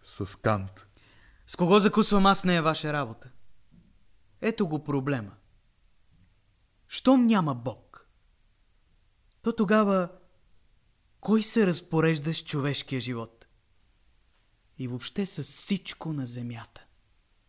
с 0.04 0.36
Кант. 0.36 0.86
С 1.46 1.56
кого 1.56 1.80
закусвам 1.80 2.26
аз 2.26 2.44
не 2.44 2.56
е 2.56 2.62
ваша 2.62 2.92
работа. 2.92 3.30
Ето 4.40 4.68
го 4.68 4.84
проблема. 4.84 5.32
Щом 6.86 7.26
няма 7.26 7.54
Бог, 7.54 8.08
то 9.42 9.52
тогава 9.52 10.08
кой 11.20 11.42
се 11.42 11.66
разпорежда 11.66 12.34
с 12.34 12.44
човешкия 12.44 13.00
живот? 13.00 13.37
И 14.78 14.88
въобще 14.88 15.26
с 15.26 15.42
всичко 15.42 16.12
на 16.12 16.26
земята. 16.26 16.86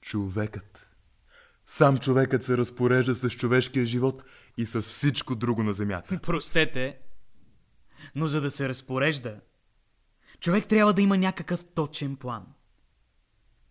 Човекът. 0.01 0.89
Сам 1.67 1.97
човекът 1.97 2.43
се 2.43 2.57
разпорежда 2.57 3.15
с 3.15 3.29
човешкия 3.29 3.85
живот 3.85 4.23
и 4.57 4.65
с 4.65 4.81
всичко 4.81 5.35
друго 5.35 5.63
на 5.63 5.73
земята. 5.73 6.19
Простете, 6.23 6.99
но 8.15 8.27
за 8.27 8.41
да 8.41 8.51
се 8.51 8.69
разпорежда, 8.69 9.39
човек 10.39 10.67
трябва 10.67 10.93
да 10.93 11.01
има 11.01 11.17
някакъв 11.17 11.65
точен 11.75 12.15
план. 12.15 12.45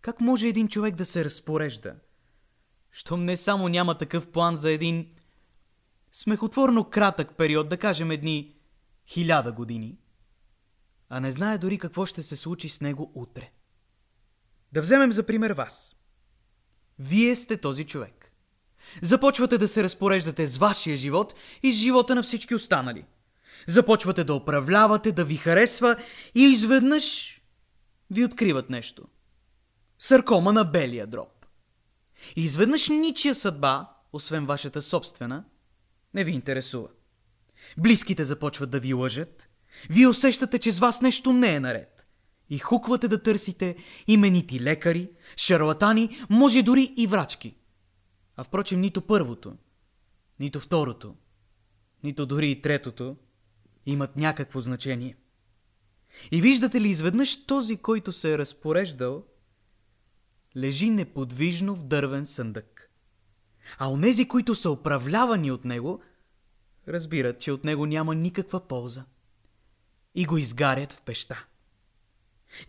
Как 0.01 0.21
може 0.21 0.47
един 0.47 0.67
човек 0.67 0.95
да 0.95 1.05
се 1.05 1.25
разпорежда? 1.25 1.95
Щом 2.91 3.25
не 3.25 3.37
само 3.37 3.67
няма 3.67 3.97
такъв 3.97 4.31
план 4.31 4.55
за 4.55 4.71
един 4.71 5.15
смехотворно 6.11 6.89
кратък 6.89 7.37
период, 7.37 7.69
да 7.69 7.77
кажем 7.77 8.11
едни 8.11 8.55
хиляда 9.07 9.51
години, 9.51 9.97
а 11.09 11.19
не 11.19 11.31
знае 11.31 11.57
дори 11.57 11.77
какво 11.77 12.05
ще 12.05 12.23
се 12.23 12.35
случи 12.35 12.69
с 12.69 12.81
него 12.81 13.11
утре. 13.15 13.51
Да 14.71 14.81
вземем 14.81 15.11
за 15.11 15.25
пример 15.25 15.51
вас. 15.51 15.95
Вие 16.99 17.35
сте 17.35 17.57
този 17.57 17.83
човек. 17.83 18.31
Започвате 19.01 19.57
да 19.57 19.67
се 19.67 19.83
разпореждате 19.83 20.47
с 20.47 20.57
вашия 20.57 20.97
живот 20.97 21.33
и 21.63 21.73
с 21.73 21.77
живота 21.77 22.15
на 22.15 22.23
всички 22.23 22.55
останали. 22.55 23.05
Започвате 23.67 24.23
да 24.23 24.33
управлявате, 24.33 25.11
да 25.11 25.25
ви 25.25 25.35
харесва 25.35 25.95
и 26.35 26.41
изведнъж 26.41 27.35
ви 28.11 28.25
откриват 28.25 28.69
нещо. 28.69 29.07
Саркома 29.99 30.53
на 30.53 30.65
белия 30.65 31.07
дроб. 31.07 31.45
И 32.35 32.43
изведнъж 32.43 32.89
ничия 32.89 33.35
съдба, 33.35 33.89
освен 34.13 34.45
вашата 34.45 34.81
собствена, 34.81 35.43
не 36.13 36.23
ви 36.23 36.31
интересува. 36.31 36.87
Близките 37.77 38.23
започват 38.23 38.69
да 38.69 38.79
ви 38.79 38.93
лъжат. 38.93 39.48
Вие 39.89 40.07
усещате, 40.07 40.59
че 40.59 40.71
с 40.71 40.79
вас 40.79 41.01
нещо 41.01 41.33
не 41.33 41.55
е 41.55 41.59
наред. 41.59 42.07
И 42.49 42.57
хуквате 42.57 43.07
да 43.07 43.23
търсите 43.23 43.75
именити 44.07 44.59
лекари, 44.59 45.09
шарлатани, 45.37 46.19
може 46.29 46.63
дори 46.63 46.93
и 46.97 47.07
врачки. 47.07 47.55
А 48.35 48.43
впрочем, 48.43 48.81
нито 48.81 49.01
първото, 49.01 49.55
нито 50.39 50.59
второто, 50.59 51.15
нито 52.03 52.25
дори 52.25 52.51
и 52.51 52.61
третото 52.61 53.15
имат 53.85 54.15
някакво 54.15 54.61
значение. 54.61 55.15
И 56.31 56.41
виждате 56.41 56.81
ли 56.81 56.89
изведнъж 56.89 57.45
този, 57.45 57.77
който 57.77 58.11
се 58.11 58.33
е 58.33 58.37
разпореждал, 58.37 59.23
лежи 60.57 60.89
неподвижно 60.89 61.75
в 61.75 61.83
дървен 61.83 62.25
съндък. 62.25 62.91
А 63.77 63.91
онези, 63.91 64.27
които 64.27 64.55
са 64.55 64.71
управлявани 64.71 65.51
от 65.51 65.65
него, 65.65 66.01
разбират, 66.87 67.39
че 67.39 67.51
от 67.51 67.63
него 67.63 67.85
няма 67.85 68.15
никаква 68.15 68.67
полза. 68.67 69.05
И 70.15 70.25
го 70.25 70.37
изгарят 70.37 70.93
в 70.93 71.01
пеща. 71.01 71.45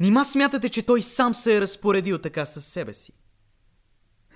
Нима 0.01 0.25
смятате, 0.25 0.69
че 0.69 0.87
той 0.87 1.03
сам 1.03 1.35
се 1.35 1.57
е 1.57 1.61
разпоредил 1.61 2.19
така 2.19 2.47
със 2.47 2.67
себе 2.67 2.95
си? 2.95 3.13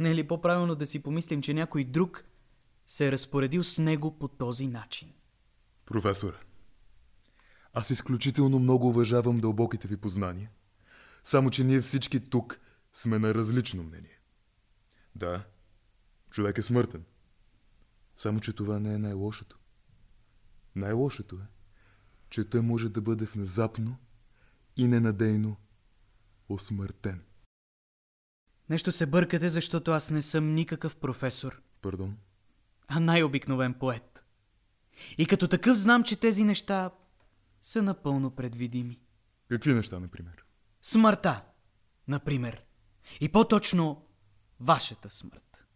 Не 0.00 0.10
е 0.10 0.14
ли 0.14 0.28
по-правилно 0.28 0.74
да 0.74 0.86
си 0.86 1.02
помислим, 1.02 1.42
че 1.42 1.54
някой 1.54 1.84
друг 1.84 2.24
се 2.86 3.06
е 3.08 3.12
разпоредил 3.12 3.64
с 3.64 3.78
него 3.78 4.18
по 4.18 4.28
този 4.28 4.66
начин? 4.66 5.12
Професоре, 5.86 6.36
аз 7.72 7.90
изключително 7.90 8.58
много 8.58 8.88
уважавам 8.88 9.40
дълбоките 9.40 9.88
ви 9.88 9.96
познания, 9.96 10.50
само 11.24 11.50
че 11.50 11.64
ние 11.64 11.80
всички 11.80 12.30
тук 12.30 12.60
сме 12.94 13.18
на 13.18 13.34
различно 13.34 13.82
мнение. 13.82 14.20
Да, 15.14 15.44
човек 16.30 16.58
е 16.58 16.62
смъртен. 16.62 17.04
Само, 18.16 18.40
че 18.40 18.52
това 18.52 18.78
не 18.80 18.94
е 18.94 18.98
най-лошото. 18.98 19.58
Най-лошото 20.76 21.36
е, 21.36 21.46
че 22.34 22.50
той 22.50 22.60
може 22.60 22.88
да 22.88 23.00
бъде 23.00 23.24
внезапно 23.24 23.96
и 24.76 24.86
ненадейно 24.86 25.56
осмъртен. 26.48 27.22
Нещо 28.68 28.92
се 28.92 29.06
бъркате, 29.06 29.48
защото 29.48 29.90
аз 29.90 30.10
не 30.10 30.22
съм 30.22 30.54
никакъв 30.54 30.96
професор, 30.96 31.62
Пардон? 31.82 32.16
а 32.88 33.00
най-обикновен 33.00 33.74
поет. 33.74 34.24
И 35.18 35.26
като 35.26 35.48
такъв 35.48 35.78
знам, 35.78 36.04
че 36.04 36.20
тези 36.20 36.44
неща 36.44 36.90
са 37.62 37.82
напълно 37.82 38.30
предвидими. 38.30 39.00
Какви 39.48 39.74
неща, 39.74 40.00
например? 40.00 40.44
Смъртта, 40.82 41.44
например. 42.08 42.64
И 43.20 43.28
по-точно 43.28 44.06
вашата 44.60 45.10
смърт. 45.10 45.66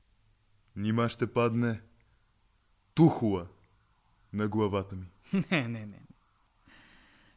Нима 0.77 1.09
ще 1.09 1.33
падне 1.33 1.83
тухула 2.95 3.49
на 4.33 4.49
главата 4.49 4.97
ми. 4.97 5.07
Не, 5.51 5.69
не, 5.69 5.87
не. 5.87 6.08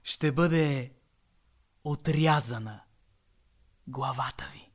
Ще 0.04 0.32
бъде 0.32 0.94
отрязана 1.84 2.82
главата 3.88 4.50
ви. 4.54 4.72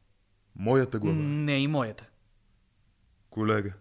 Моята 0.55 0.99
глава. 0.99 1.17
Не 1.19 1.59
и 1.59 1.67
моята. 1.67 2.11
Колега, 3.31 3.73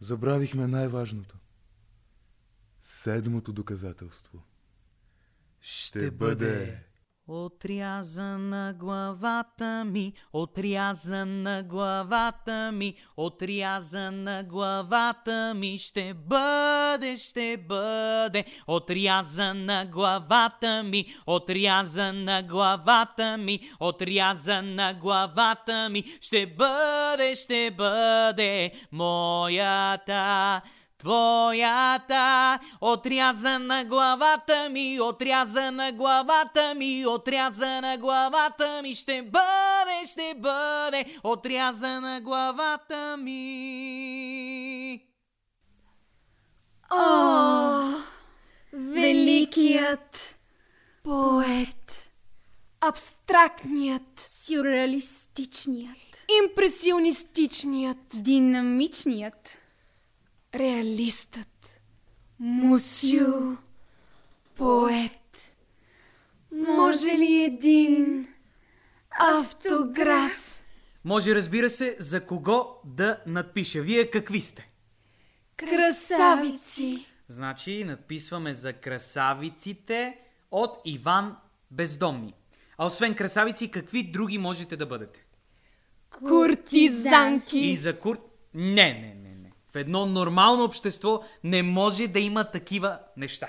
забравихме 0.00 0.66
най-важното. 0.66 1.38
Седмото 2.82 3.52
доказателство. 3.52 4.42
Ще 5.60 6.10
бъде 6.10 6.84
Отрязана 7.30 8.74
главата 8.78 9.84
ми, 9.84 10.12
отрязана 10.32 11.62
главата 11.62 12.72
ми, 12.72 12.94
отрязана 13.16 14.42
главата 14.42 15.54
ми 15.56 15.78
ще 15.78 16.14
бъде, 16.14 17.16
ще 17.16 17.56
бъде. 17.56 18.44
Отрязана 18.66 19.86
главата 19.86 20.82
ми, 20.82 21.06
отрязана 21.26 22.42
главата 22.42 23.36
ми, 23.36 23.60
отрязана 23.80 24.94
главата 24.94 25.88
ми 25.88 26.04
ще 26.20 26.46
бъде, 26.46 27.34
ще 27.34 27.70
бъде 27.70 28.72
моята. 28.92 30.62
Твоята 30.98 32.58
отрязана 32.80 33.84
главата 33.84 34.68
ми, 34.70 35.00
отрязана 35.00 35.92
главата 35.92 36.74
ми, 36.74 37.06
отрязана 37.06 37.96
главата 37.98 38.82
ми 38.82 38.94
ще 38.94 39.22
бъде, 39.22 40.06
ще 40.06 40.34
бъде, 40.36 41.04
отрязана 41.24 42.20
главата 42.20 43.16
ми. 43.16 45.02
О, 46.90 47.92
великият 48.72 50.38
поет, 51.04 52.10
абстрактният, 52.80 54.20
Сюрреалистичният. 54.20 55.96
импресионистичният, 56.44 57.98
Динамичният. 58.14 59.58
Реалистът, 60.54 61.80
мусю, 62.38 63.56
поет. 64.54 65.56
Може 66.52 67.08
ли 67.08 67.44
един 67.44 68.26
автограф? 69.10 70.64
Може, 71.04 71.34
разбира 71.34 71.70
се, 71.70 71.96
за 71.98 72.26
кого 72.26 72.80
да 72.84 73.20
надпиша. 73.26 73.82
Вие 73.82 74.10
какви 74.10 74.40
сте? 74.40 74.70
Красавици, 75.56 77.06
Значи, 77.28 77.84
надписваме 77.84 78.54
за 78.54 78.72
красавиците 78.72 80.18
от 80.50 80.78
Иван 80.84 81.36
Бездомни. 81.70 82.34
А 82.78 82.86
освен 82.86 83.14
красавици, 83.14 83.70
какви 83.70 84.02
други 84.02 84.38
можете 84.38 84.76
да 84.76 84.86
бъдете? 84.86 85.24
куртизанки, 86.10 87.58
И 87.58 87.76
за 87.76 87.98
кур... 87.98 88.18
Не, 88.54 88.92
не, 88.92 89.14
не, 89.14 89.27
не. 89.27 89.27
В 89.72 89.76
едно 89.76 90.06
нормално 90.06 90.64
общество 90.64 91.22
не 91.44 91.62
може 91.62 92.06
да 92.06 92.18
има 92.18 92.44
такива 92.44 92.98
неща. 93.16 93.48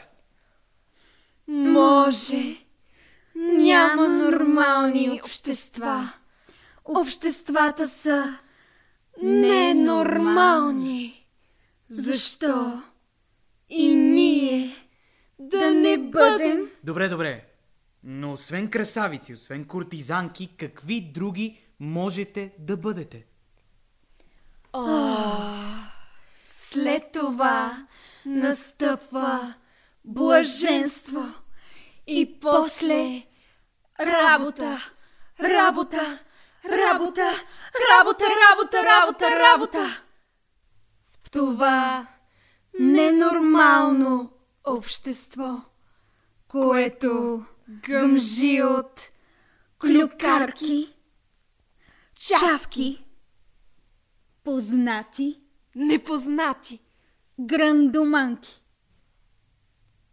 Може. 1.48 2.56
Няма 3.36 4.08
нормални 4.08 5.22
общества. 5.24 6.14
Обществата 6.86 7.88
са 7.88 8.40
ненормални. 9.24 11.28
Защо? 11.90 12.82
И 13.70 13.96
ние 13.96 14.76
да 15.40 15.72
не 15.72 15.98
бъдем 15.98 16.70
Добре, 16.84 17.10
добре. 17.10 17.46
Но 18.04 18.34
освен 18.34 18.70
красавици, 18.70 19.34
освен 19.34 19.66
куртизанки, 19.66 20.50
какви 20.58 21.02
други 21.02 21.60
можете 21.80 22.52
да 22.60 22.78
бъдете? 22.78 23.26
След 26.74 27.12
това 27.12 27.88
настъпва 28.26 29.54
блаженство 30.06 31.26
и 32.08 32.40
после 32.40 33.24
работа, 34.00 34.92
работа, 35.40 36.20
работа, 36.66 37.32
работа, 37.92 38.26
работа, 38.26 38.78
работа, 38.84 39.26
работа. 39.40 40.04
В 41.10 41.30
това 41.30 42.08
ненормално 42.80 44.32
общество, 44.68 45.62
което 46.48 47.44
гъмжи 47.70 48.62
от 48.62 49.12
клюкарки, 49.82 50.96
чавки, 52.16 53.06
Познати. 54.44 55.49
Непознати, 55.76 56.80
Грандоманки. 57.40 58.64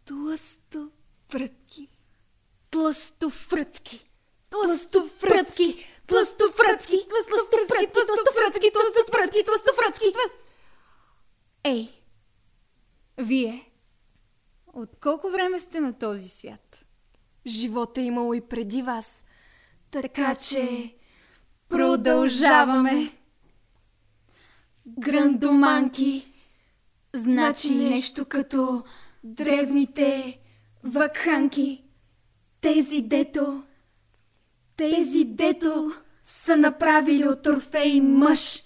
тлъстопрътки, 0.05 1.89
тлъстофрътки, 2.71 4.09
тлъстофрътки, 4.49 5.87
тлъстофрътки, 6.07 7.07
тлъстофрътки, 7.09 7.91
тлъстофрътки, 7.93 8.71
тлъстофрътки, 8.73 9.43
тлъстофрътки, 9.43 10.13
Ей, 11.63 12.01
вие, 13.17 13.71
от 14.73 14.89
колко 15.01 15.29
време 15.29 15.59
сте 15.59 15.79
на 15.79 15.93
този 15.93 16.29
свят? 16.29 16.85
Живота 17.47 18.01
е 18.01 18.03
имало 18.03 18.33
и 18.33 18.41
преди 18.41 18.81
вас, 18.81 19.25
така 19.91 20.35
че 20.35 20.95
продължаваме. 21.69 23.16
Грандоманки, 24.87 26.33
значи 27.13 27.75
нещо 27.75 28.25
като 28.25 28.83
древните 29.23 30.39
вакханки. 30.83 31.83
Тези 32.61 33.01
дето, 33.01 33.63
тези 34.77 35.23
дето 35.25 35.91
са 36.23 36.57
направили 36.57 37.27
от 37.27 37.47
Орфей 37.47 38.01
мъж. 38.01 38.63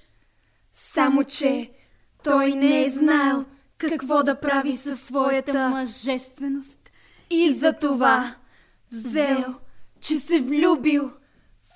Само, 0.74 1.24
че 1.24 1.72
той 2.24 2.52
не 2.52 2.84
е 2.84 2.90
знаел 2.90 3.46
какво 3.78 4.24
да 4.24 4.40
прави 4.40 4.78
със 4.78 5.02
своята 5.02 5.70
Мъжественост. 5.70 6.92
и 7.30 7.52
за 7.52 7.74
това 7.74 8.36
взел, 8.92 9.56
че 10.00 10.20
се 10.20 10.42
влюбил 10.42 11.12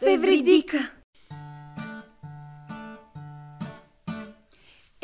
в 0.02 0.08
Евридика. 0.08 0.95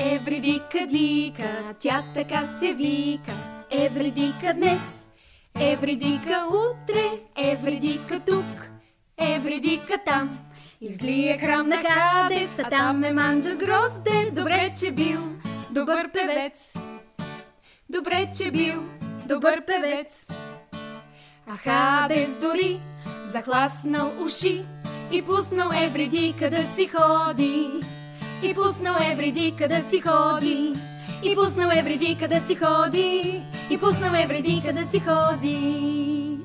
Евридика 0.04 0.88
дика, 0.88 1.74
тя 1.80 2.04
така 2.14 2.46
се 2.60 2.74
вика. 2.74 3.32
Евридика 3.72 4.54
днес, 4.54 5.10
Евридика 5.60 6.46
утре, 6.50 7.04
Евридика 7.38 8.20
тук, 8.20 8.72
Евридика 9.18 9.98
там. 10.06 10.40
И 10.82 10.90
в 10.90 10.94
злия 10.94 11.40
храм 11.40 11.70
на 11.70 11.76
Хадес, 11.76 12.60
а 12.60 12.70
там 12.70 13.04
е 13.04 13.14
манджа 13.14 13.56
с 13.56 13.58
грозде. 13.58 14.32
Добре, 14.32 14.74
че 14.80 14.92
бил 14.92 15.22
добър 15.70 16.12
певец. 16.12 16.80
Добре, 17.90 18.32
че 18.38 18.52
бил 18.52 18.84
добър 19.26 19.66
певец. 19.66 20.28
А 21.48 21.58
Хадес 21.58 22.36
дори 22.36 22.80
захласнал 23.26 24.12
уши 24.26 24.64
и 25.12 25.22
пуснал 25.22 25.70
Евридика 25.84 26.50
да 26.50 26.64
си 26.76 26.88
ходи. 26.88 27.70
И 28.52 28.54
пуснал 28.54 28.96
Евридика 29.12 29.68
да 29.68 29.82
си 29.82 30.02
ходи. 30.02 30.74
И 31.24 31.36
пуснал 31.36 31.70
Евридика 31.76 32.28
да 32.28 32.42
си 32.42 32.56
ходи. 32.56 33.42
И 33.70 33.78
пуснал 33.80 34.14
Евридика 34.24 34.74
да 34.74 34.86
си 34.86 35.00
ходи. 35.00 36.38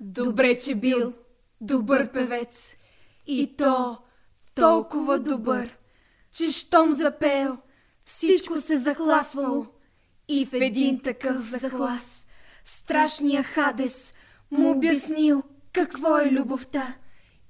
Добре, 0.00 0.58
че 0.58 0.74
бил 0.74 1.12
добър 1.60 2.12
певец. 2.12 2.76
И 3.26 3.56
то 3.56 3.98
толкова 4.54 5.18
добър, 5.18 5.76
че 6.32 6.50
щом 6.50 6.92
запел, 6.92 7.58
всичко 8.04 8.60
се 8.60 8.76
захласвало. 8.76 9.66
И 10.28 10.46
в 10.46 10.52
един 10.52 11.00
такъв 11.00 11.36
захлас, 11.36 12.26
страшния 12.64 13.42
Хадес 13.42 14.14
му 14.50 14.70
обяснил 14.70 15.42
какво 15.72 16.18
е 16.18 16.30
любовта 16.30 16.94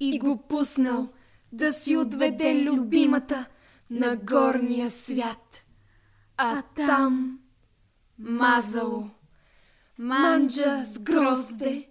и 0.01 0.19
го 0.19 0.43
пуснал 0.49 1.09
да 1.55 1.73
си 1.73 1.97
отведе 1.97 2.63
любимата 2.65 3.47
на 3.91 4.17
горния 4.17 4.91
свят. 4.91 5.65
А 6.37 6.63
там 6.63 7.39
мазало, 8.19 9.11
манджа 9.99 10.85
с 10.85 10.99
грозде, 10.99 11.89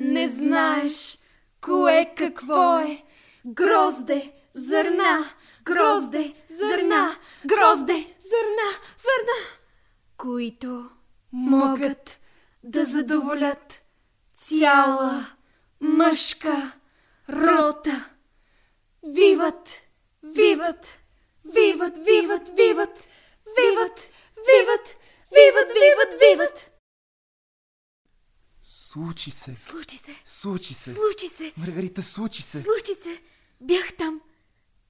не 0.00 0.28
знаеш 0.28 1.18
кое 1.60 2.14
какво 2.16 2.78
е. 2.78 3.02
Грозде, 3.46 4.32
зърна, 4.54 5.24
грозде, 5.64 6.34
зърна, 6.48 7.16
грозде, 7.46 8.14
зърна, 8.18 8.70
зърна, 8.96 9.58
които 10.16 10.90
могат 11.32 12.20
да 12.64 12.84
задоволят 12.84 13.82
цяла 14.34 15.26
мъжка 15.80 16.72
рота. 17.30 18.13
Виват, 19.06 19.86
виват, 20.22 20.98
виват, 21.44 21.96
виват, 21.98 22.48
виват, 22.48 23.08
виват, 23.56 24.10
виват, 24.46 24.96
виват, 25.30 25.70
виват, 25.72 26.20
виват. 26.20 26.70
Случи 28.62 29.30
се. 29.30 29.56
Случи 29.56 29.96
се. 29.96 30.14
Случи 30.26 30.74
се. 30.74 30.94
Случи 30.94 31.28
се. 31.28 31.52
Маргарита, 31.56 32.02
случи 32.02 32.42
се. 32.42 32.62
Случи 32.62 32.94
се. 32.94 33.22
Бях 33.60 33.96
там. 33.98 34.20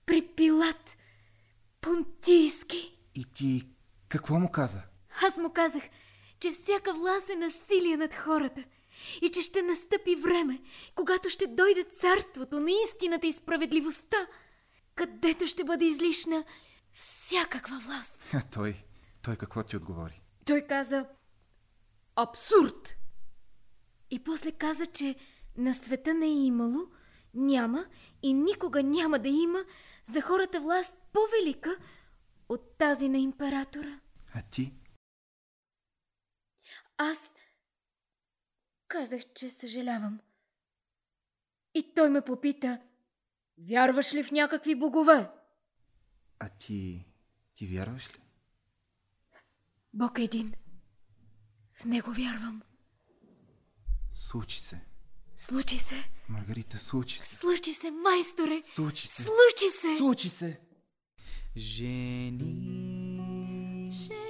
При 0.06 0.22
Пилат. 0.22 0.96
Понтийски. 1.80 2.98
И 3.14 3.24
ти 3.24 3.68
какво 4.08 4.38
му 4.38 4.50
каза? 4.50 4.82
Аз 5.22 5.36
му 5.36 5.52
казах, 5.52 5.82
че 6.40 6.50
всяка 6.50 6.94
власт 6.94 7.28
е 7.28 7.34
насилие 7.34 7.96
над 7.96 8.14
хората 8.14 8.64
и 9.22 9.30
че 9.30 9.42
ще 9.42 9.62
настъпи 9.62 10.16
време, 10.16 10.62
когато 10.94 11.30
ще 11.30 11.46
дойде 11.46 11.84
царството 11.84 12.60
на 12.60 12.70
истината 12.70 13.26
и 13.26 13.32
справедливостта, 13.32 14.26
където 14.94 15.46
ще 15.46 15.64
бъде 15.64 15.84
излишна 15.84 16.44
всякаква 16.92 17.80
власт. 17.80 18.20
А 18.32 18.42
той, 18.52 18.84
той 19.22 19.36
какво 19.36 19.62
ти 19.62 19.76
отговори? 19.76 20.22
Той 20.46 20.60
каза 20.60 21.06
абсурд. 22.16 22.96
И 24.10 24.24
после 24.24 24.52
каза, 24.52 24.86
че 24.86 25.16
на 25.56 25.74
света 25.74 26.14
не 26.14 26.26
е 26.26 26.44
имало, 26.44 26.86
няма 27.34 27.86
и 28.22 28.32
никога 28.32 28.82
няма 28.82 29.18
да 29.18 29.28
има 29.28 29.64
за 30.04 30.20
хората 30.20 30.60
власт 30.60 30.98
по-велика 31.12 31.76
от 32.48 32.78
тази 32.78 33.08
на 33.08 33.18
императора. 33.18 34.00
А 34.34 34.42
ти? 34.42 34.72
Аз 36.98 37.34
казах, 38.94 39.20
че 39.34 39.50
съжалявам. 39.50 40.20
И 41.74 41.94
той 41.94 42.10
ме 42.10 42.20
попита, 42.20 42.80
вярваш 43.58 44.14
ли 44.14 44.22
в 44.22 44.30
някакви 44.30 44.74
богове? 44.74 45.30
А 46.38 46.48
ти... 46.48 47.06
ти 47.54 47.66
вярваш 47.66 48.08
ли? 48.14 48.18
Бог 49.94 50.18
е 50.18 50.22
един. 50.22 50.54
В 51.72 51.84
него 51.84 52.12
вярвам. 52.12 52.62
Случи 54.12 54.60
се. 54.60 54.80
Случи 55.34 55.78
се. 55.78 56.10
Маргарита, 56.28 56.78
случи 56.78 57.18
се. 57.18 57.36
Случи 57.36 57.72
се, 57.72 57.90
майсторе. 57.90 58.62
Случи 58.62 59.08
се. 59.08 59.22
Случи 59.22 59.68
се. 59.80 59.96
Случи 59.98 60.28
се. 60.28 60.60
Жени, 61.56 62.40
Жени. 63.92 64.23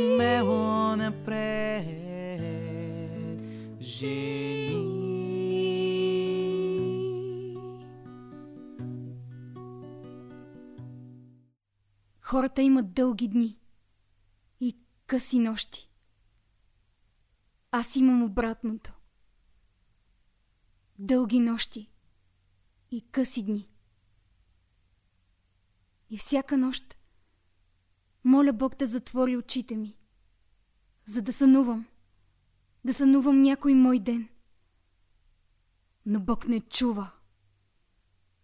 Смело 0.00 0.96
напред. 0.96 1.86
Жени. 3.80 5.00
Хората 12.20 12.62
имат 12.62 12.92
дълги 12.92 13.28
дни 13.28 13.58
и 14.60 14.78
къси 15.06 15.38
нощи. 15.38 15.90
Аз 17.70 17.96
имам 17.96 18.22
обратното. 18.22 18.92
Дълги 20.98 21.40
нощи 21.40 21.90
и 22.90 23.10
къси 23.10 23.42
дни. 23.42 23.68
И 26.10 26.18
всяка 26.18 26.56
нощ 26.56 26.99
моля 28.24 28.52
Бог 28.52 28.76
да 28.76 28.86
затвори 28.86 29.36
очите 29.36 29.76
ми, 29.76 29.96
за 31.04 31.22
да 31.22 31.32
сънувам, 31.32 31.86
да 32.84 32.94
сънувам 32.94 33.40
някой 33.40 33.74
мой 33.74 33.98
ден. 33.98 34.28
Но 36.06 36.20
Бог 36.20 36.48
не 36.48 36.60
чува. 36.60 37.10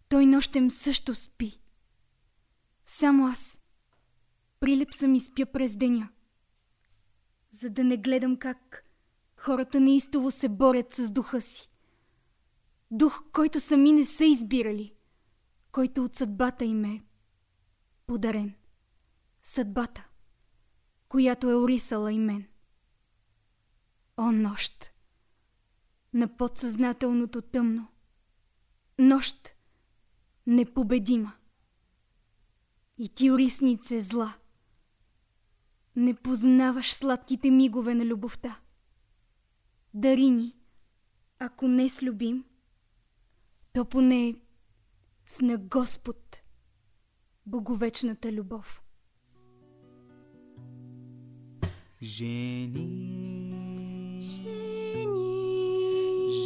Той 0.09 0.25
нощем 0.25 0.71
също 0.71 1.15
спи. 1.15 1.59
Само 2.85 3.27
аз. 3.27 3.59
Прилеп 4.59 4.93
съм 4.93 5.15
и 5.15 5.19
спя 5.19 5.45
през 5.45 5.75
деня. 5.75 6.09
За 7.51 7.69
да 7.69 7.83
не 7.83 7.97
гледам 7.97 8.37
как 8.37 8.85
хората 9.37 9.79
неистово 9.79 10.31
се 10.31 10.49
борят 10.49 10.93
с 10.93 11.11
духа 11.11 11.41
си. 11.41 11.69
Дух, 12.91 13.23
който 13.31 13.59
сами 13.59 13.91
не 13.91 14.05
са 14.05 14.25
избирали, 14.25 14.93
който 15.71 16.03
от 16.03 16.15
съдбата 16.15 16.65
им 16.65 16.85
е 16.85 17.03
подарен. 18.05 18.55
Съдбата, 19.47 20.07
която 21.09 21.49
е 21.49 21.55
орисала 21.55 22.13
и 22.13 22.19
мен. 22.19 22.47
О, 24.17 24.31
нощ! 24.31 24.93
На 26.13 26.37
подсъзнателното 26.37 27.41
тъмно. 27.41 27.87
Нощ 28.99 29.55
непобедима. 30.47 31.33
И 32.97 33.09
ти, 33.09 33.31
ориснице, 33.31 34.01
зла. 34.01 34.33
Не 35.95 36.13
познаваш 36.13 36.93
сладките 36.93 37.51
мигове 37.51 37.95
на 37.95 38.05
любовта. 38.05 38.59
Дари 39.93 40.29
ни, 40.29 40.55
ако 41.39 41.67
не 41.67 41.89
с 41.89 42.03
любим, 42.03 42.45
то 43.73 43.85
поне 43.85 44.35
с 45.25 45.41
на 45.41 45.57
Господ, 45.57 46.41
боговечната 47.45 48.31
любов. 48.31 48.83
Жени, 52.07 52.87
Жени. 54.21 55.17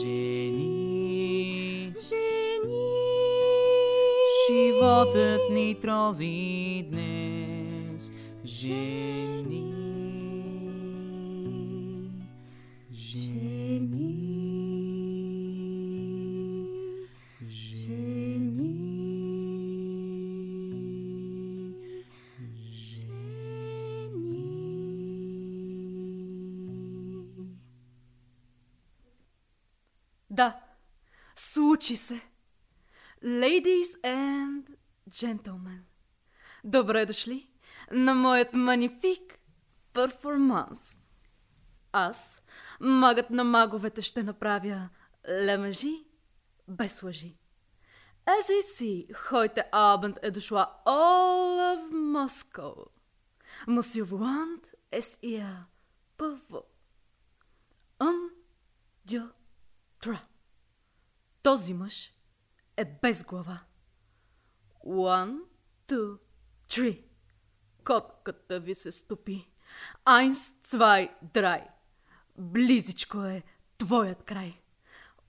жени, 0.02 1.94
Жени. 2.02 2.82
животът 4.50 5.42
ни 5.52 5.76
трови 5.82 6.88
днес. 6.92 8.12
Жени, 8.46 9.91
Да, 30.32 30.60
случи 31.36 31.96
се. 31.96 32.22
Ladies 33.24 34.02
and 34.04 34.76
gentlemen, 35.10 35.82
добре 36.64 37.06
дошли 37.06 37.52
на 37.92 38.16
моят 38.16 38.54
манифик 38.54 39.40
перформанс. 39.94 40.98
Аз, 41.92 42.44
магът 42.80 43.30
на 43.30 43.44
маговете, 43.44 44.02
ще 44.02 44.24
направя 44.24 44.90
лемежи 45.30 46.06
без 46.68 47.04
лъжи. 47.04 47.38
See, 48.28 49.14
heute 49.32 49.72
Abend 49.72 50.18
е 50.22 50.32
дошла 50.32 50.82
all 50.86 51.76
of 51.76 51.92
Moscow. 51.92 52.86
Monsieur 53.68 54.06
Volant 54.06 54.64
est 54.92 55.24
ihr 55.24 55.66
първо. 56.18 56.64
Un, 58.00 58.30
trois. 60.02 60.20
Този 61.44 61.74
мъж 61.74 62.12
е 62.78 62.86
без 62.86 63.24
глава. 63.24 63.60
One, 64.86 65.40
two, 65.88 66.18
three. 66.70 67.04
Котката 67.84 68.60
ви 68.60 68.76
се 68.76 68.92
стопи. 68.92 69.52
Айнс, 70.06 70.54
цвай, 70.64 71.10
драй. 71.34 71.68
Близичко 72.38 73.24
е 73.24 73.44
твоят 73.78 74.24
край. 74.24 74.62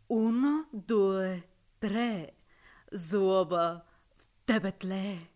Уно, 0.08 0.66
дуе, 0.72 1.42
тре. 1.80 2.30
Злоба 2.92 3.82
в 4.18 4.46
тебе 4.46 4.72
тлее. 4.72 5.28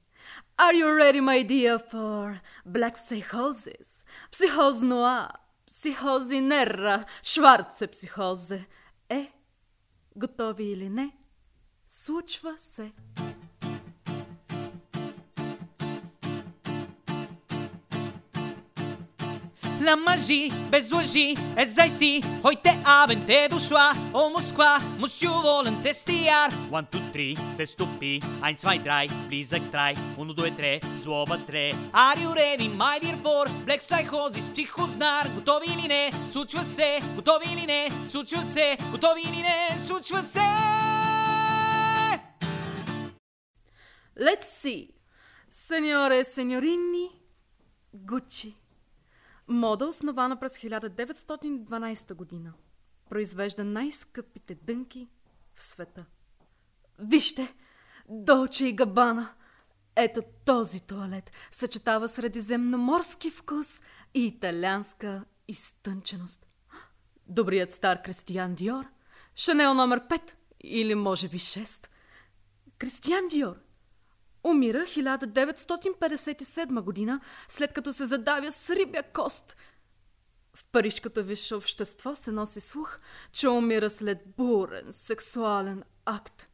Are 0.58 0.74
you 0.74 0.88
ready, 0.88 1.20
my 1.20 1.42
dear, 1.42 1.78
for 1.78 2.40
black 2.64 2.96
psychosis? 2.98 4.04
Psychose 4.32 4.82
noir, 4.82 5.28
psychose 5.70 6.40
nera, 6.40 7.06
шварце 7.22 7.86
психозе. 7.86 8.66
Е, 9.08 9.32
готови 10.16 10.64
или 10.64 10.88
не? 10.88 11.10
Случва 11.88 12.54
се. 12.58 12.92
La 19.80 19.96
magie, 19.96 20.52
без 20.70 20.92
лъжи, 20.92 21.34
е 21.56 21.66
зай 21.66 21.90
си, 21.90 22.22
heute 22.42 22.72
Abend 22.84 23.28
е 23.28 23.48
дошла, 23.48 23.92
о 24.14 24.30
Москва, 24.30 24.78
Monsieur 24.98 25.36
wollen 25.46 25.76
testiar. 25.84 26.50
One, 26.70 26.86
two, 26.90 27.02
three, 27.12 27.56
се 27.56 27.66
стопи, 27.66 28.20
ein, 28.20 28.56
zwei, 28.56 28.78
drei, 28.82 29.28
близък 29.28 29.62
трай, 29.70 29.94
uno, 30.18 30.32
due, 30.34 30.50
tre, 30.58 31.02
злоба 31.02 31.38
тре. 31.46 31.70
Are 31.92 32.18
you 32.18 32.30
ready, 32.34 32.68
my 32.68 32.98
dear 33.02 33.16
for, 33.24 33.44
Black 33.66 33.82
Psychosis, 34.26 34.52
психознар, 34.52 35.28
готови 35.34 35.66
или 35.78 35.88
не, 35.88 36.10
случва 36.32 36.60
се, 36.60 36.98
готови 37.14 37.46
или 37.52 37.66
не, 37.66 37.88
случва 38.08 38.42
се, 38.42 38.76
готови 38.90 39.20
или 39.20 39.42
не, 39.42 39.78
случва 39.86 40.18
се! 40.18 40.40
Let's 44.20 44.44
see. 44.44 44.90
Сеньоре, 45.50 46.24
сеньорини, 46.24 47.10
Гучи. 47.94 48.56
Мода, 49.48 49.86
основана 49.86 50.36
през 50.36 50.58
1912 50.58 52.14
година. 52.14 52.52
Произвежда 53.10 53.64
най-скъпите 53.64 54.54
дънки 54.54 55.08
в 55.54 55.62
света. 55.62 56.04
Вижте, 56.98 57.54
Долче 58.08 58.66
и 58.66 58.72
Габана. 58.72 59.28
Ето 59.96 60.22
този 60.44 60.80
туалет 60.80 61.30
съчетава 61.50 62.08
средиземноморски 62.08 63.30
вкус 63.30 63.80
и 64.16 64.26
италианска 64.26 65.24
изтънченост. 65.48 66.46
Добрият 67.26 67.72
стар 67.72 68.02
Кристиян 68.02 68.54
Диор, 68.54 68.84
Шанел 69.34 69.74
номер 69.74 70.08
5 70.08 70.20
или 70.60 70.94
може 70.94 71.28
би 71.28 71.38
6. 71.38 71.86
Кристиян 72.78 73.28
Диор 73.28 73.56
умира 74.44 74.78
1957 74.78 76.80
година, 76.80 77.20
след 77.48 77.72
като 77.72 77.92
се 77.92 78.04
задавя 78.04 78.52
с 78.52 78.70
рибя 78.70 79.02
кост. 79.02 79.56
В 80.54 80.64
парижкото 80.72 81.24
висше 81.24 81.54
общество 81.54 82.14
се 82.14 82.32
носи 82.32 82.60
слух, 82.60 82.98
че 83.32 83.48
умира 83.48 83.90
след 83.90 84.18
бурен 84.36 84.92
сексуален 84.92 85.82
акт. 86.04 86.48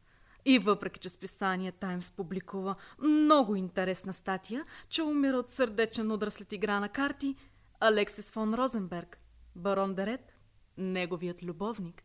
И 0.45 0.59
въпреки, 0.59 0.99
че 0.99 1.09
списание 1.09 1.71
Таймс 1.71 2.11
публикува 2.11 2.75
много 3.01 3.55
интересна 3.55 4.13
статия, 4.13 4.65
че 4.89 5.03
умира 5.03 5.37
от 5.37 5.49
сърдечен 5.49 6.11
удар 6.11 6.29
след 6.29 6.51
игра 6.51 6.79
на 6.79 6.89
карти, 6.89 7.35
Алексис 7.85 8.31
фон 8.31 8.53
Розенберг, 8.53 9.17
барон 9.55 9.95
Дерет, 9.95 10.33
неговият 10.77 11.43
любовник, 11.43 12.03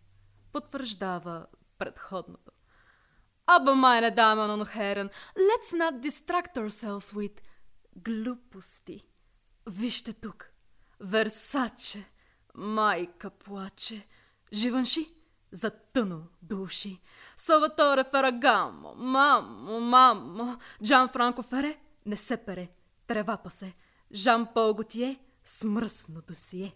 потвърждава 0.53 1.47
предходното. 1.79 2.53
Aber 3.47 3.75
meine 3.77 4.11
Damen 4.11 4.51
und 4.51 4.67
Herren, 4.75 5.09
let's 5.37 5.73
not 5.73 6.01
distract 6.01 6.57
ourselves 6.57 7.15
with 7.15 7.37
глупости. 7.95 9.05
Вижте 9.67 10.13
тук. 10.13 10.51
Версаче, 11.01 12.05
майка 12.55 13.31
плаче, 13.31 14.07
Живанши, 14.53 15.07
затънал 15.53 16.23
души. 16.43 17.01
Салваторе 17.37 18.05
Ферагамо, 18.05 18.95
мамо, 18.95 19.81
мамо, 19.81 20.59
Джан 20.83 21.09
Франко 21.09 21.43
Фере, 21.43 21.81
не 22.07 22.17
се 22.17 22.37
пере, 22.37 22.69
трева 23.07 23.37
пасе. 23.37 23.75
Жан 24.13 24.47
Пол 24.55 24.75
Готие, 24.75 25.21
смръсно 25.49 26.23
досие. 26.29 26.75